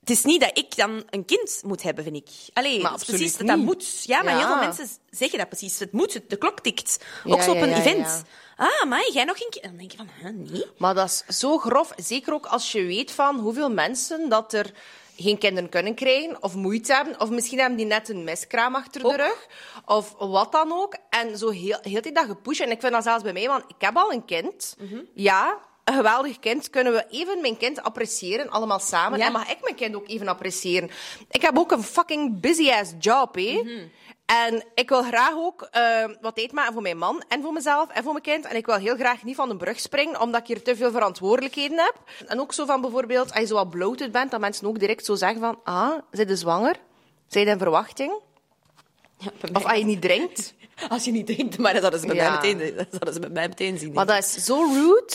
[0.00, 2.28] het is niet dat ik dan een kind moet hebben, vind ik.
[2.52, 4.04] Allee, precies dat moet.
[4.04, 4.38] Ja, maar Ja.
[4.38, 5.78] heel veel mensen zeggen dat precies.
[5.78, 7.04] Het moet, de klok tikt.
[7.24, 8.22] Ja, Ook zo op een ja, event.
[8.56, 9.64] Ah, maar jij nog geen kind?
[9.64, 10.64] Dan denk je van, huh, nee.
[10.78, 11.92] Maar dat is zo grof.
[11.96, 14.72] Zeker ook als je weet van hoeveel mensen dat er
[15.22, 17.20] geen kinderen kunnen krijgen of moeite hebben.
[17.20, 19.46] Of misschien hebben die net een miskraam achter de rug.
[19.86, 20.96] Of wat dan ook.
[21.10, 22.60] En zo heel, heel de dat gepusht.
[22.60, 24.76] En ik vind dat zelfs bij mij, want ik heb al een kind.
[24.78, 25.00] Mhm.
[25.14, 26.70] Ja, een geweldig kind.
[26.70, 29.18] Kunnen we even mijn kind appreciëren, allemaal samen.
[29.18, 29.26] Ja.
[29.26, 30.90] En mag ik mijn kind ook even appreciëren.
[31.30, 33.60] Ik heb ook een fucking busy-ass job, hè.
[33.64, 33.86] Mhm.
[34.32, 37.88] En ik wil graag ook eh, wat tijd maken voor mijn man en voor mezelf
[37.90, 38.44] en voor mijn kind.
[38.44, 40.90] En ik wil heel graag niet van de brug springen, omdat ik hier te veel
[40.90, 41.94] verantwoordelijkheden heb.
[42.26, 45.04] En ook zo van bijvoorbeeld, als je zo wat bloated bent, dat mensen ook direct
[45.04, 46.76] zo zeggen van, ah, zijn je zwanger?
[47.26, 48.12] Zijn in verwachting?
[49.18, 50.54] Ja, Of als je niet drinkt?
[50.88, 52.40] Als je niet denkt, maar dat zouden ze bij, Ja.
[52.40, 53.92] mij, meteen, dat zouden ze bij mij meteen zien.
[53.92, 55.14] Maar dat is zo rude.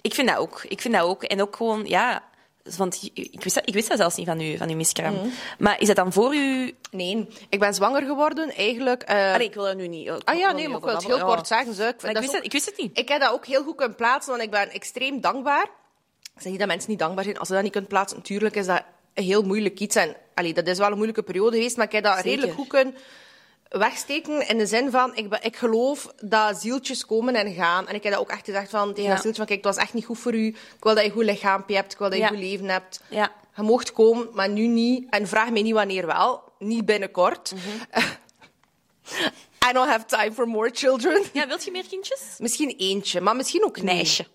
[0.00, 0.62] Ik vind dat ook.
[0.68, 1.22] Ik vind dat ook.
[1.22, 2.27] En ook gewoon, ja,
[2.76, 5.14] Want ik wist, dat, ik wist dat zelfs niet van, u, van uw miskraam.
[5.14, 5.26] Mhm.
[5.58, 6.74] Maar is dat dan voor u...
[6.90, 9.02] Nee, ik ben zwanger geworden eigenlijk.
[9.02, 10.08] eh, Allee, ik wil dat nu niet...
[10.24, 11.74] ah ja, nee, maar ik wil het heel kort zeggen.
[11.74, 11.88] Zo.
[11.88, 12.98] Ik, ik, wist ook- ik wist het niet.
[12.98, 15.62] Ik heb dat ook heel goed kunnen plaatsen, want ik ben extreem dankbaar.
[16.34, 18.16] Ik zeg niet dat mensen niet dankbaar zijn als ze dat niet kunnen plaatsen.
[18.18, 18.82] Natuurlijk is dat
[19.14, 19.96] een heel moeilijk iets.
[19.96, 22.30] En, allee, dat is wel een moeilijke periode geweest, maar ik heb dat Zeker.
[22.30, 22.94] redelijk goed kunnen
[23.68, 27.88] wegsteken in de zin van, ik, ben, ik geloof dat zieltjes komen en gaan.
[27.88, 29.10] En ik heb dat ook echt gezegd van, tegen Ja.
[29.10, 30.46] dat zieltje van, kijk, het was echt niet goed voor u.
[30.46, 32.30] Ik wil dat je een goed lichaampje hebt, ik wil dat je Ja.
[32.30, 33.00] een goed leven hebt.
[33.08, 33.32] Ja.
[33.56, 35.06] Je mocht komen, maar nu niet.
[35.10, 36.42] En vraag mij niet wanneer wel.
[36.58, 37.52] Niet binnenkort.
[37.54, 38.04] Mhm.
[39.68, 41.22] I don't have time for more children.
[41.32, 42.20] Ja, wilt je meer kindjes?
[42.38, 43.84] Misschien eentje, maar misschien ook niet.
[43.84, 44.26] Meisje.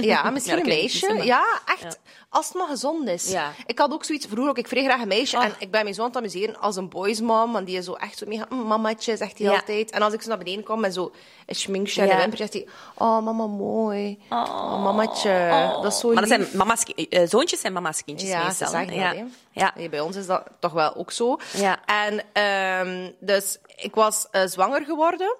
[0.00, 0.98] Ja, misschien Ja, een niet meisje.
[0.98, 1.98] zo, Ja, echt.
[2.30, 3.30] Als het maar gezond is.
[3.30, 3.52] Ja.
[3.66, 5.36] Ik had ook zoiets, vroeger ook, ik vreeg graag een meisje.
[5.36, 5.44] Oh.
[5.44, 7.52] En ik ben mijn zoon aan het amuseren als een boys mom.
[7.52, 9.90] Want die is zo echt zo mega, mm, mamatje, zegt hij altijd.
[9.90, 11.12] En als ik zo naar beneden kom met zo
[11.46, 14.18] een schminkje en een zegt hij, oh mama, mooi.
[14.30, 15.48] Oh, mamatje.
[15.82, 18.78] Dat is zo Maar dat zijn mama's, eh, zoontjes zijn mama's kindjes Ja, meestal.
[18.80, 19.12] ja.
[19.14, 19.26] dat.
[19.52, 19.72] Ja.
[19.76, 21.36] Nee, bij ons is dat toch wel ook zo.
[21.54, 21.78] Ja.
[21.86, 25.36] En ehm, dus ik was eh, zwanger geworden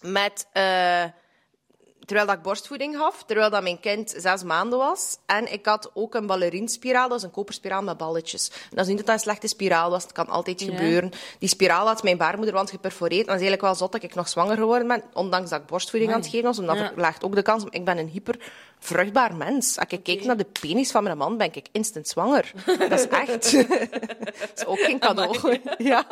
[0.00, 0.46] met...
[0.52, 1.04] eh,
[2.08, 5.16] terwijl dat ik borstvoeding gaf, terwijl dat mijn kind zes maanden was.
[5.26, 8.48] En ik had ook een ballerinspiraal, dat is een koperspiraal met balletjes.
[8.50, 11.10] En dat is niet dat dat een slechte spiraal was, het kan altijd gebeuren.
[11.38, 13.26] Die spiraal had mijn baarmoederwand geperforeerd.
[13.26, 15.66] En dat is eigenlijk wel zot dat ik nog zwanger geworden ben, ondanks dat ik
[15.66, 16.58] borstvoeding aan het geven was.
[16.58, 16.86] Omdat Ja.
[16.92, 18.38] verlaagt ook de kans, ik ben een hyper
[18.78, 19.78] vruchtbaar mens.
[19.78, 22.52] Als ik kijk naar de penis van mijn man, ben ik instant zwanger.
[22.88, 23.52] Dat is echt...
[24.40, 25.36] dat is ook geen cadeau.
[25.78, 26.06] Ja.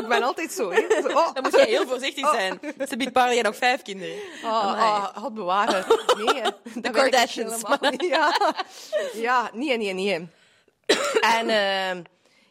[0.00, 0.80] ik ben altijd zo, hè.
[1.08, 1.34] Oh.
[1.34, 2.60] Dan moet je heel voorzichtig zijn.
[2.88, 4.16] Ze biedt paar jaar nog vijf kinderen.
[4.44, 5.84] Oh, oh, God bewaren.
[6.16, 6.42] Nee,
[6.82, 7.62] ik Kardashians.
[7.96, 8.34] Ja.
[9.12, 10.28] ja, nee, nee, nee.
[11.20, 12.02] En ehm,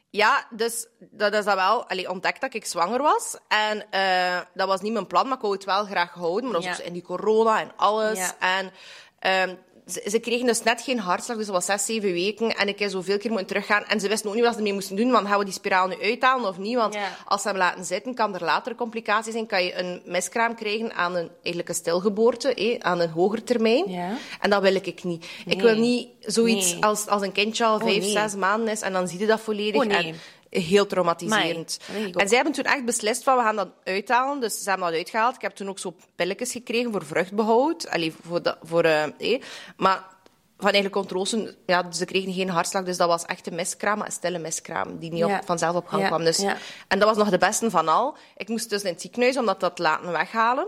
[0.09, 3.37] ja, dus dat is dat wel allee, ontdekt dat ik zwanger was.
[3.47, 6.43] En eh, dat was niet mijn plan, maar ik wou het wel graag houden.
[6.43, 6.81] Maar dat was Ja.
[6.81, 8.17] ook in die corona en alles.
[8.17, 8.35] Ja.
[8.39, 8.71] En
[9.19, 9.55] ehm,
[9.91, 12.55] ze, ze kregen dus net geen hartslag, dus dat was zes, zeven weken.
[12.55, 13.83] En ik heb zoveel keer moeten teruggaan.
[13.85, 15.11] En ze wisten ook niet wat ze ermee moesten doen.
[15.11, 16.75] Want gaan we die spiraal nu uithalen of niet?
[16.75, 17.15] Want Ja.
[17.25, 19.45] als ze hem laten zitten, kan er later complicaties zijn.
[19.45, 23.89] Kan je een miskraam krijgen aan een, eigenlijk een stilgeboorte, hé, aan een hoger termijn.
[23.91, 24.17] Ja.
[24.39, 25.25] En dat wil ik niet.
[25.45, 26.83] Ik wil niet zoiets Nee.
[26.83, 28.11] als, als een kindje al vijf, nee.
[28.11, 29.83] zes maanden is en dan zie je dat volledig.
[29.85, 29.93] Oh.
[29.95, 30.15] En
[30.49, 31.79] heel traumatiserend.
[31.89, 32.11] Amai.
[32.11, 34.39] En zij hebben toen echt beslist van we gaan dat uithalen.
[34.39, 35.35] Dus ze hebben dat uitgehaald.
[35.35, 37.89] Ik heb toen ook zo pilletjes gekregen voor vruchtbehoud.
[37.89, 39.39] Allee, voor dat, voor, eh, hé.
[39.77, 40.17] Maar
[40.57, 41.35] van eigenlijk controles,
[41.65, 42.83] ja, ze kregen geen hartslag.
[42.83, 44.97] Dus dat was echt een miskraam, maar een stille miskraam.
[44.99, 45.37] Die niet Ja.
[45.37, 46.23] op, vanzelf op gang Ja, kwam.
[46.23, 46.57] Dus, ja.
[46.87, 48.17] En dat was nog de beste van al.
[48.37, 50.67] Ik moest dus in het ziekenhuis om dat te laten weghalen.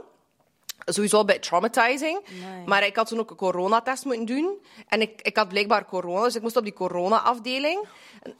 [0.86, 2.20] Sowieso bij traumatizing.
[2.66, 4.58] Maar ik had toen ook een coronatest moeten doen.
[4.88, 7.88] En ik, ik had blijkbaar corona, dus ik moest op die corona-afdeling.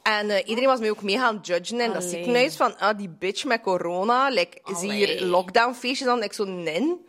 [0.02, 2.56] En eh, iedereen was mij ook mee gaan judgen in dat ziekenhuis.
[2.56, 4.28] Van, ah, die bitch met corona.
[4.28, 6.22] Like, zie je hier lockdownfeestjes dan?
[6.22, 7.00] Ik zo, nee.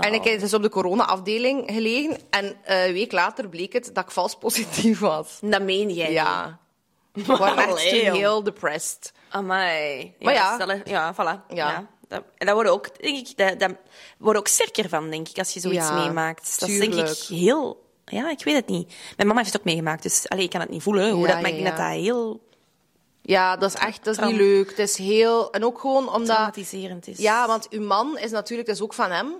[0.00, 2.18] En ik heb dus op de corona-afdeling gelegen.
[2.30, 5.38] En eh, een week later bleek het dat ik vals positief was.
[5.40, 6.12] Dat meen jij.
[6.12, 6.58] Ja.
[7.14, 9.12] Ik was echt heel depressed.
[9.28, 10.14] Amai.
[10.20, 10.80] Maar ja.
[10.84, 11.16] ja, voilà.
[11.16, 11.38] Ja.
[11.48, 11.88] Ja.
[12.08, 13.74] Dat, en dat worden ook, denk ik, dat, dat
[14.18, 16.60] worden ook sterker van, denk ik, als je zoiets Ja, meemaakt.
[16.60, 17.82] Dat is denk ik heel...
[18.04, 18.94] Ja, ik weet het niet.
[19.16, 21.10] Mijn mama heeft het ook meegemaakt, dus allee, ik kan het niet voelen.
[21.10, 22.40] Hoe Ja, dat, maar ik denk dat dat heel
[23.22, 24.68] Ja, dat is echt dat is niet leuk.
[24.68, 25.52] Het is heel...
[25.52, 26.26] En ook gewoon omdat...
[26.26, 27.18] traumatiserend is.
[27.18, 29.32] Ja, want uw man is natuurlijk dus ook van hem.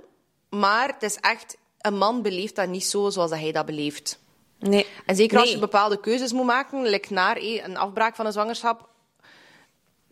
[0.48, 1.56] Maar het is echt...
[1.78, 4.18] Een man beleeft dat niet zo zoals dat hij dat beleeft.
[4.58, 4.86] Nee.
[5.06, 8.88] En zeker als je bepaalde keuzes moet maken, like naar een afbraak van een zwangerschap.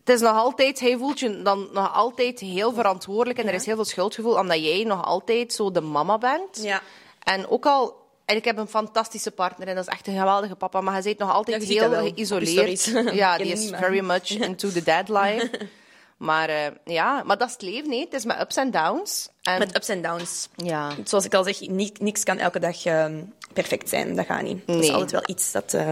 [0.03, 3.65] Het is nog altijd, hij voelt je dan nog altijd heel verantwoordelijk en er is
[3.65, 6.63] heel veel schuldgevoel omdat jij nog altijd zo de mama bent.
[6.63, 6.81] Ja.
[7.23, 7.95] En ook al,
[8.25, 11.01] en ik heb een fantastische partner en dat is echt een geweldige papa, maar hij
[11.01, 12.83] zit nog altijd Ja, heel geïsoleerd.
[13.13, 15.49] Ja, die is very much into the dad life.
[16.23, 17.99] Maar eh, ja, maar dat is het leven, nee.
[18.03, 19.29] Het is met ups en downs.
[19.41, 20.47] En, Met ups en downs.
[20.55, 20.89] ja.
[21.03, 23.21] Zoals ik al zeg, ni- niks kan elke dag ehm,
[23.53, 24.15] perfect zijn.
[24.15, 24.67] Dat gaat niet.
[24.67, 24.91] Dat is Nee.
[24.93, 25.89] altijd wel iets dat, eh,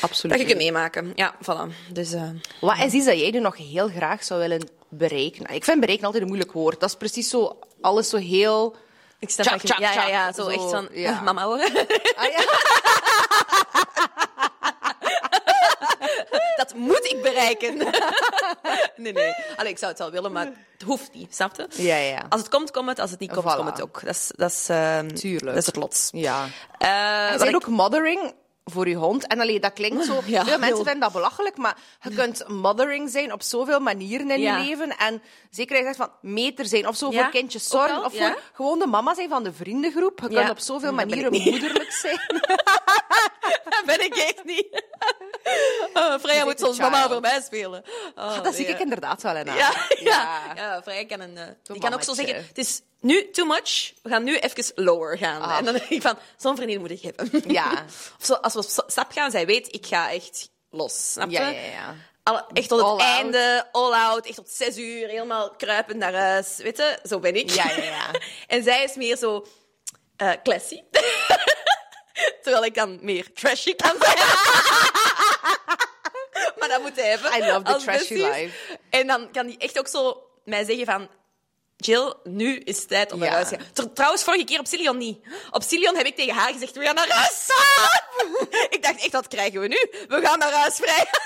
[0.00, 0.32] Absoluut.
[0.36, 1.12] dat je kunt meemaken.
[1.14, 1.92] Ja, voilà.
[1.92, 2.22] Dus, eh,
[2.60, 5.54] Wat is iets dat jij er nog heel graag zou willen bereiken?
[5.54, 6.80] Ik vind bereiken altijd een moeilijk woord.
[6.80, 8.76] Dat is precies zo, alles zo heel...
[9.18, 11.20] ik snap Tjak, ja, ja, ja, zo, Zo, echt van, ja.
[11.20, 11.60] mama hoor.
[12.16, 12.44] Ah, ja.
[16.56, 17.76] dat moet ik bereiken.
[18.96, 19.34] nee, nee.
[19.56, 21.66] Allee, ik zou het wel willen, maar het hoeft niet, snap je?
[21.82, 22.22] Ja, ja.
[22.28, 22.98] Als het komt, komt het.
[22.98, 23.56] Als het niet komt, Voilà.
[23.56, 24.00] komt het ook.
[24.04, 25.44] Dat is, dat is, ehm, Tuurlijk.
[25.46, 26.08] Dat is het lot.
[26.12, 26.46] ja.
[27.38, 28.34] Zijn ik- ook mothering
[28.70, 29.26] voor je hond.
[29.26, 30.20] En allee, dat klinkt zo...
[30.26, 34.40] Ja, veel mensen vinden dat belachelijk, maar je kunt mothering zijn op zoveel manieren in
[34.40, 34.96] je leven.
[34.96, 38.04] En zeker als je zegt van meter zijn of zo voor kindjes zorgen.
[38.04, 40.20] Of voor gewoon de mama zijn van de vriendengroep.
[40.20, 42.20] Je kunt op zoveel manieren moederlijk zijn.
[42.28, 44.82] Dat ben ik echt niet.
[45.94, 47.84] Uh, Freya moet soms mama voor mij spelen.
[48.14, 49.86] Oh, Dat zie ik inderdaad wel in haar.
[50.00, 50.82] Ja, ja.
[50.82, 54.08] Freya kan, een, eh, die kan ook zo zeggen, het is nu too much, we
[54.08, 55.42] gaan nu even lower gaan.
[55.42, 55.58] Ah.
[55.58, 57.30] En dan denk ik van, zo'n vriendin moet ik hebben.
[57.52, 57.84] Ja.
[58.18, 61.12] Of zo, als we op stap gaan, zij weet, ik ga echt los.
[61.12, 61.38] Snap je?
[61.38, 61.94] Ja, ja, ja.
[62.22, 66.14] Alle, echt tot het All einde, all out, echt tot zes uur, helemaal kruipend naar
[66.14, 66.56] huis.
[66.56, 67.50] Weet je, zo ben ik.
[67.50, 68.10] Ja, ja, ja.
[68.54, 69.46] en zij is meer zo
[70.16, 70.82] eh classy.
[72.42, 74.16] Terwijl ik dan meer trashy kan zijn.
[76.58, 77.32] maar dat moet hij hebben.
[77.32, 78.36] I love the trashy besties.
[78.36, 78.78] life.
[78.90, 81.08] En dan kan hij echt ook zo mij zeggen van...
[81.84, 83.34] Jill, nu is het tijd om naar Ja.
[83.34, 83.66] huis te gaan.
[83.72, 85.18] Tr- Trouwens, vorige keer op Cilion niet.
[85.50, 87.46] Op Cilion heb ik tegen haar gezegd, we gaan naar huis.
[88.76, 89.90] ik dacht echt, wat krijgen we nu?
[90.08, 91.06] We gaan naar huis vrij.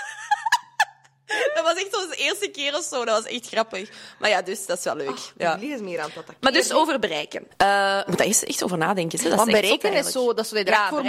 [1.54, 3.04] dat was echt de eerste keer of zo.
[3.04, 3.88] Dat was echt grappig.
[4.18, 5.18] Maar ja, dus dat is wel leuk.
[5.36, 5.54] ja.
[5.58, 6.24] Jullie is meer aan het.
[6.40, 7.46] Maar dus over bereiken.
[7.56, 9.18] Eh moet daar echt over nadenken.
[9.20, 9.28] Hè?
[9.28, 11.02] Dat Want is bereiken is zo dat ze er Ja, voor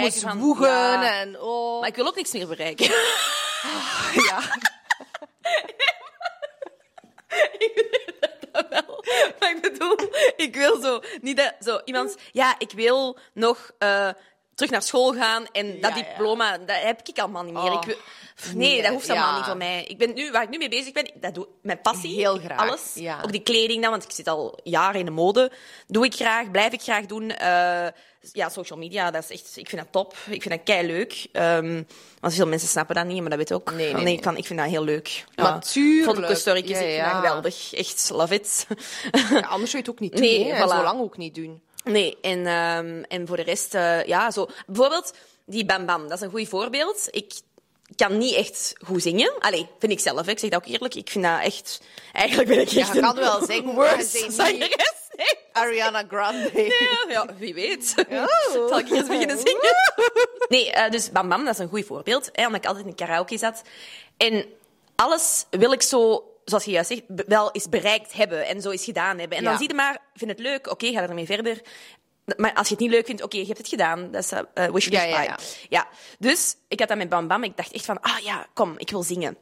[0.66, 1.12] ja.
[1.20, 1.80] en oh.
[1.80, 2.84] Maar ik wil ook niks meer bereiken.
[4.28, 4.40] ja.
[8.70, 9.04] wel.
[9.40, 9.96] Maar ik bedoel,
[10.36, 12.16] ik wil zo niet dat zo iemand.
[12.32, 14.08] Ja, ik wil nog eh,
[14.56, 16.02] terug naar school gaan en dat ja.
[16.02, 17.72] diploma, dat heb ik allemaal niet meer.
[17.72, 17.82] Oh.
[17.86, 17.98] Ik
[18.36, 19.36] Pff, nee, Nee, dat hoeft allemaal ja.
[19.36, 19.84] niet voor mij.
[19.84, 22.14] Ik ben nu, waar ik nu mee bezig ben, dat doe ik met passie.
[22.14, 22.94] Heel graag, Alles.
[23.24, 25.52] Ook die kleding dan, want ik zit al jaren in de mode.
[25.86, 27.30] Doe ik graag, blijf ik graag doen.
[27.30, 27.86] Eh,
[28.32, 30.16] ja, social media, dat is echt, ik vind dat top.
[30.30, 31.26] Ik vind dat kei leuk.
[32.20, 33.70] want veel mensen snappen dat niet, maar dat weet ik ook.
[33.70, 34.36] Nee, nee, Want nee.
[34.36, 35.24] Ik, vind dat heel leuk.
[35.36, 36.16] Maar tuurlijk.
[36.16, 37.74] Fotohistoricus, Ja, ik vind dat geweldig.
[37.74, 38.66] Echt, love it.
[39.30, 40.20] Anders zou je het ook niet doen.
[40.20, 40.68] Nee, voilà.
[40.68, 41.62] zo lang ook niet doen.
[41.90, 44.48] Nee, en, ehm, en voor de rest, eh, ja, zo.
[44.66, 45.14] Bijvoorbeeld
[45.44, 47.08] die Bam Bam, dat is een goed voorbeeld.
[47.10, 47.34] Ik
[47.96, 49.32] kan niet echt goed zingen.
[49.38, 50.30] Allee, vind ik zelf, hè.
[50.30, 50.94] ik zeg dat ook eerlijk.
[50.94, 51.80] Ik vind dat echt...
[52.12, 54.94] Eigenlijk ben ik Ja, echt je kan wel zingen, worst zangeres.
[55.16, 55.38] Nee.
[55.52, 56.50] Ariana Grande.
[56.80, 57.94] Ja, ja, wie weet.
[58.68, 59.74] Zal ik eens beginnen zingen?
[60.48, 62.28] Nee, eh, dus Bam Bam, dat is een goed voorbeeld.
[62.32, 63.62] Hè, omdat ik altijd in een karaoke zat.
[64.16, 64.44] En
[64.96, 68.46] alles wil ik zo, zoals je juist zegt, wel eens bereikt hebben.
[68.46, 69.38] En zo eens gedaan hebben.
[69.38, 69.58] En dan Ja.
[69.58, 71.60] zie je maar, vind het leuk, oké, ga ermee verder.
[72.36, 74.10] Maar als je het niet leuk vindt, oké, je hebt het gedaan.
[74.10, 75.38] Dat is eh, eh, wish, wish, Ja, ja, ja.
[75.68, 75.88] ja.
[76.18, 77.42] Dus ik had dat met Bam Bam.
[77.44, 79.36] Ik dacht echt van, ah ja, kom, ik wil zingen.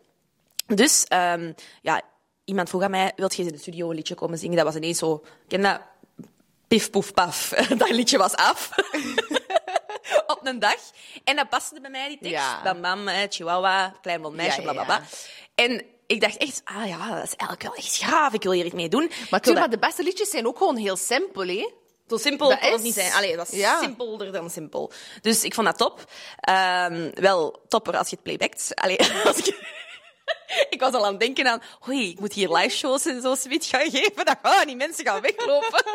[0.66, 1.52] Dus ehm,
[1.82, 2.00] ja,
[2.44, 4.57] iemand vroeg aan mij, wilt je in de studio een liedje komen zingen?
[4.57, 5.80] Dat was ineens zo, ken dat?
[6.68, 7.48] Pif, poef, paf.
[7.78, 8.70] Dat liedje was af.
[10.26, 10.76] Op een dag.
[11.24, 12.62] En dat paste bij mij, die tekst.
[12.62, 15.07] Bam, bam, eh, chihuahua, klein blond meisje, Ja, ja, bla, bla, bla.
[15.55, 18.32] En ik dacht echt, ah ja, dat is eigenlijk wel echt gaaf.
[18.32, 19.11] Ik wil hier iets mee doen.
[19.30, 21.70] Maar, dat- maar de beste liedjes zijn ook gewoon heel simpel, hè?
[22.09, 23.12] zo simpel Dat kon het is- niet zijn.
[23.12, 23.80] Allee, dat is Ja.
[23.80, 24.92] simpelder dan simpel.
[25.20, 26.05] Dus ik vond dat top.
[26.40, 28.70] Ehm, wel topper als je het playbackt.
[28.74, 29.72] Allee, als ik...
[30.70, 31.62] ik was al aan het denken aan...
[31.88, 34.24] Oei, ik moet hier live shows en zo zoiets gaan geven.
[34.24, 35.84] Dan gaan die mensen gaan weglopen.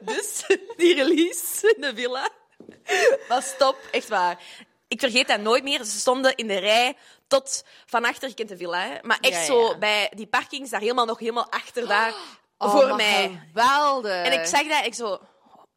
[0.00, 0.44] dus
[0.76, 2.28] die release in de villa
[3.28, 3.76] was top.
[3.90, 4.38] Echt waar.
[4.88, 5.84] Ik vergeet dat nooit meer.
[5.84, 6.96] Ze stonden in de rij
[7.28, 8.28] tot van achter.
[8.28, 8.98] Je kent de villa, hè?
[9.02, 12.14] Maar echt Ja, ja, zo bij die parkings, daar helemaal nog helemaal achter daar.
[12.58, 13.40] Oh, voor maar mij.
[13.52, 14.24] Geweldig.
[14.24, 15.06] En ik zag dat ik zo...
[15.06, 15.22] oh,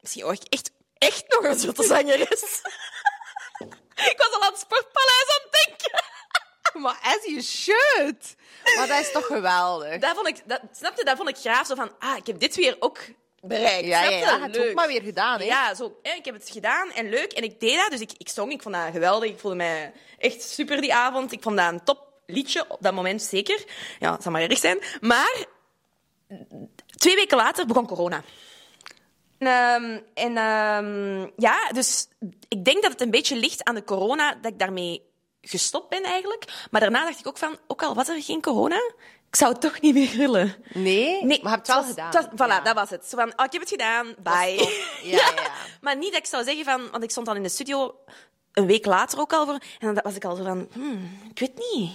[0.01, 2.61] Misschien ik echt, echt nog een zotte zangeres.
[4.11, 6.09] ik was al aan het sportpaleis aan het denken.
[6.81, 8.35] Maar as you should.
[8.75, 9.97] Maar dat is toch geweldig.
[9.99, 11.65] Dat vond ik, dat, snap je, dat vond ik graag.
[11.65, 12.99] Zo van, ah, ik heb dit weer ook
[13.41, 13.87] bereikt.
[13.87, 14.39] Ja, ja, ja.
[14.39, 15.45] Hebt het ook maar weer gedaan, hè?
[15.45, 17.31] Ja, zo, ik heb het gedaan en leuk.
[17.31, 18.51] En ik deed dat, dus ik, ik zong.
[18.51, 19.29] Ik vond dat geweldig.
[19.29, 21.31] Ik voelde mij echt super die avond.
[21.31, 23.63] Ik vond dat een top liedje op dat moment, zeker.
[23.99, 24.79] Ja, het zou maar erg zijn.
[25.01, 25.45] Maar
[26.97, 28.23] twee weken later begon corona.
[29.37, 32.07] En, ehm, en ehm, ja, dus
[32.47, 35.10] ik denk dat het een beetje ligt aan de corona dat ik daarmee
[35.41, 36.67] gestopt ben eigenlijk.
[36.71, 38.75] Maar daarna dacht ik ook van, ook al was er geen corona,
[39.29, 40.55] ik zou het toch niet meer willen.
[40.73, 41.23] Nee?
[41.25, 42.11] Nee, maar je hebt het wel gedaan.
[42.11, 42.59] was- voilà, Ja.
[42.61, 43.05] dat was het.
[43.05, 44.55] Zo van, oh, ik heb het gedaan, bye.
[44.55, 44.69] Ja,
[45.17, 45.51] ja, ja.
[45.81, 47.95] Maar niet dat ik zou zeggen van, want ik stond dan in de studio
[48.53, 51.39] een week later ook al voor, en dan was ik al zo van, hmm, ik
[51.39, 51.89] weet niet.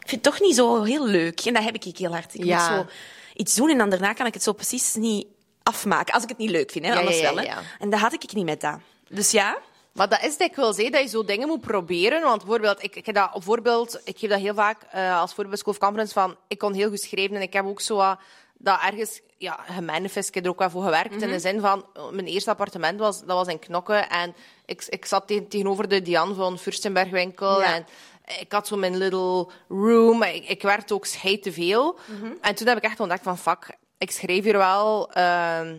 [0.00, 1.40] Ik vind het toch niet zo heel leuk.
[1.40, 2.34] En dat heb ik heel hard.
[2.34, 2.56] Ik Ja.
[2.68, 2.92] moet zo
[3.34, 5.26] iets doen en dan daarna kan ik het zo precies niet
[5.62, 6.14] afmaken.
[6.14, 7.36] Als ik het niet leuk vind, hè, anders wel.
[7.38, 7.46] Hè.
[7.78, 8.78] En dat had ik niet met dat.
[9.08, 9.58] Dus ja,
[9.96, 12.22] Maar dat is dikwijls, hè, dat je zo dingen moet proberen.
[12.22, 15.58] Want bijvoorbeeld, ik, ik, heb dat, voorbeeld, ik geef dat heel vaak eh, als voorbeeld
[15.58, 16.36] School of Conference van...
[16.48, 18.16] Ik kon heel goed schrijven en ik heb ook zo
[18.58, 20.28] dat ergens ja, gemanifest.
[20.28, 21.14] Ik heb er ook wel voor gewerkt.
[21.14, 21.22] Mhm.
[21.22, 23.94] In de zin van, eh, mijn eerste appartement was, dat was in Knokke.
[23.94, 24.34] En
[24.66, 27.60] ik, ik zat tegen- tegenover de Diane van Furstenbergwinkel.
[27.60, 27.74] Ja.
[27.74, 27.86] En
[28.40, 30.22] ik had zo mijn little room.
[30.22, 31.98] Ik, ik werd ook schei te veel.
[32.06, 32.32] Mhm.
[32.40, 35.12] En toen heb ik echt ontdekt van, fuck, ik schreef hier wel...
[35.12, 35.78] ehm,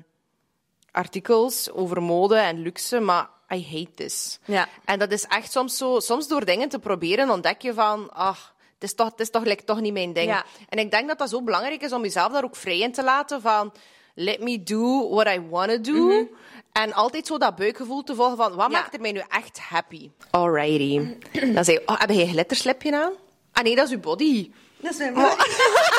[0.91, 4.39] artikels over mode en luxe, maar I hate this.
[4.45, 4.67] Ja.
[4.85, 5.99] En dat is echt soms zo...
[5.99, 8.13] Soms door dingen te proberen ontdek je van...
[8.13, 10.27] Ach, het is toch, het is toch, like, toch niet mijn ding.
[10.27, 10.45] Ja.
[10.69, 13.03] En ik denk dat dat zo belangrijk is om jezelf daar ook vrij in te
[13.03, 13.73] laten van...
[14.19, 15.93] Let me do what I want to do.
[16.07, 16.23] Mhm.
[16.71, 18.77] En altijd zo dat buikgevoel te volgen van, wat Ja.
[18.79, 20.09] maakt er mij nu echt happy?
[20.29, 21.15] Alrighty.
[21.53, 23.11] Dan zei je, oh, heb je een glitterslipje aan?
[23.51, 24.51] Ah nee, dat is uw body.
[24.77, 25.13] Dat is mijn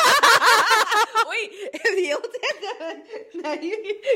[1.29, 3.01] Oei, de hele tijd.
[3.43, 3.71] Nee,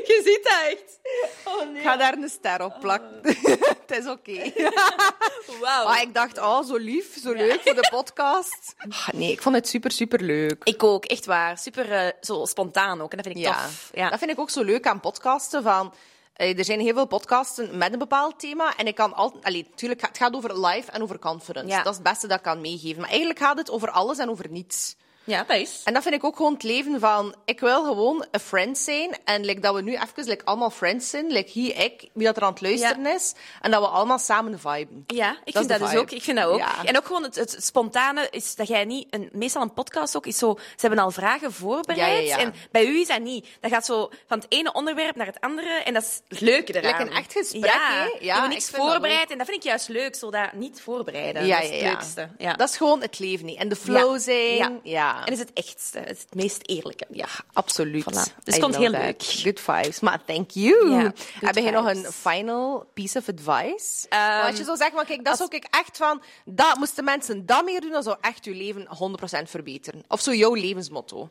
[0.04, 1.00] je ziet dat echt.
[1.44, 1.76] Oh nee.
[1.76, 3.20] Ik ga daar een ster op plakken.
[3.86, 4.52] Het is oké.
[5.60, 5.84] Wauw.
[5.84, 8.74] Maar ik dacht, oh, zo lief, zo leuk voor de podcast.
[8.88, 10.64] Ah, nee, ik vond het super, super leuk.
[10.64, 11.58] Ik ook, echt waar.
[11.58, 13.10] Super eh, zo spontaan ook.
[13.10, 13.90] En dat vind ik tof.
[13.94, 14.10] Ja.
[14.10, 15.62] Dat vind ik ook zo leuk aan podcasten.
[15.62, 15.94] Van,
[16.32, 18.76] eh, er zijn heel veel podcasten met een bepaald thema.
[18.76, 19.44] En ik kan altijd...
[19.44, 21.68] Allee, natuurlijk, het gaat over live en over conference.
[21.68, 21.82] Ja.
[21.82, 23.00] Dat is het beste dat ik kan meegeven.
[23.00, 24.96] Maar eigenlijk gaat het over alles en over niets.
[25.24, 25.80] Ja, dat is.
[25.84, 27.34] En dat vind ik ook gewoon het leven van...
[27.44, 29.16] Ik wil gewoon een friend zijn.
[29.24, 31.26] En like, dat we nu even like, allemaal friends zijn.
[31.26, 33.34] Like, hier, ik, wie dat er aan het luisteren is.
[33.60, 35.04] En dat we allemaal samen viben.
[35.06, 36.10] Ja, ik is vind dat dus ook.
[36.10, 36.58] Ik vind dat ook.
[36.58, 36.84] Ja.
[36.84, 39.06] En ook gewoon het, het spontane is dat jij niet...
[39.10, 40.58] Een, meestal een podcast ook is zo...
[40.58, 42.26] Ze hebben al vragen voorbereid.
[42.26, 42.38] Ja.
[42.38, 43.46] En bij u is dat niet.
[43.60, 45.68] Dat gaat zo van het ene onderwerp naar het andere.
[45.68, 46.90] En dat is het leuke eraan.
[46.90, 49.22] Like een echt gesprek, Ja, Ja, niks vind dat voorbereid.
[49.22, 49.30] ook.
[49.30, 51.46] En dat vind ik juist leuk, zo dat niet voorbereiden.
[51.46, 52.28] Ja, dat is ja, het leukste.
[52.38, 52.52] Ja.
[52.52, 53.58] Dat is gewoon het leven niet.
[53.58, 54.80] En de flow zijn.
[54.82, 55.11] Ja.
[55.18, 55.24] Ja.
[55.26, 55.98] En is het echtste.
[55.98, 57.06] Het is het meest eerlijke.
[57.10, 58.02] Ja, absoluut.
[58.02, 58.42] Voilà.
[58.44, 59.22] Dus het komt heel leuk.
[59.22, 60.00] Good vibes.
[60.00, 60.90] Maar thank you.
[60.90, 64.08] Ja, Heb jij nog een final piece of advice?
[64.08, 66.22] Ehm, Maar als je zou zeggen, maar kijk, dat is ook echt van...
[66.44, 70.04] Dat, moesten mensen dat meer doen, dan zou echt je leven 100% verbeteren.
[70.08, 71.28] Of zo jouw levensmotto.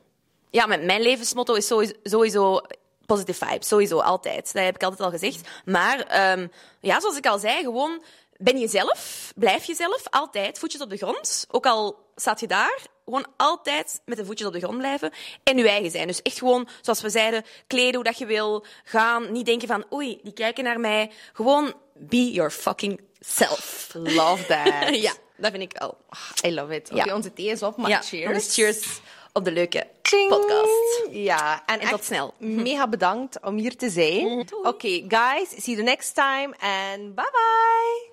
[0.50, 2.62] Ja, mijn, mijn levensmotto is sowieso, sowieso
[3.06, 3.68] positive vibes.
[3.68, 4.54] Sowieso, altijd.
[4.54, 5.48] Dat heb ik altijd al gezegd.
[5.66, 6.48] Maar ehm,
[6.80, 8.02] ja, zoals ik al zei, gewoon
[8.38, 9.32] ben jezelf.
[9.36, 10.04] Blijf jezelf.
[10.10, 10.60] Altijd.
[10.60, 11.46] Voetjes op de grond.
[11.52, 12.80] Ook al staat je daar.
[13.12, 15.12] Gewoon altijd met de voetjes op de grond blijven.
[15.44, 16.08] En je eigen zijn.
[16.08, 18.66] Dus echt gewoon, zoals we zeiden, kleden hoe dat je wil.
[18.84, 19.32] Gaan.
[19.32, 21.12] Niet denken van, oei, die kijken naar mij.
[21.34, 23.90] Gewoon be your fucking self.
[23.94, 24.96] Love that.
[25.08, 25.98] ja, dat vind ik wel.
[26.46, 26.92] I love it.
[26.92, 27.16] Oké, Ja.
[27.16, 28.34] onze thee is op, maar ja, cheers.
[28.46, 29.00] dus cheers
[29.34, 29.88] op de leuke
[30.28, 31.08] podcast.
[31.12, 32.34] Ja, en, En tot snel.
[32.38, 34.46] Mega bedankt om hier te zijn.
[34.46, 34.68] Doei.
[34.68, 38.10] Oké, guys, see you next time and bye bye.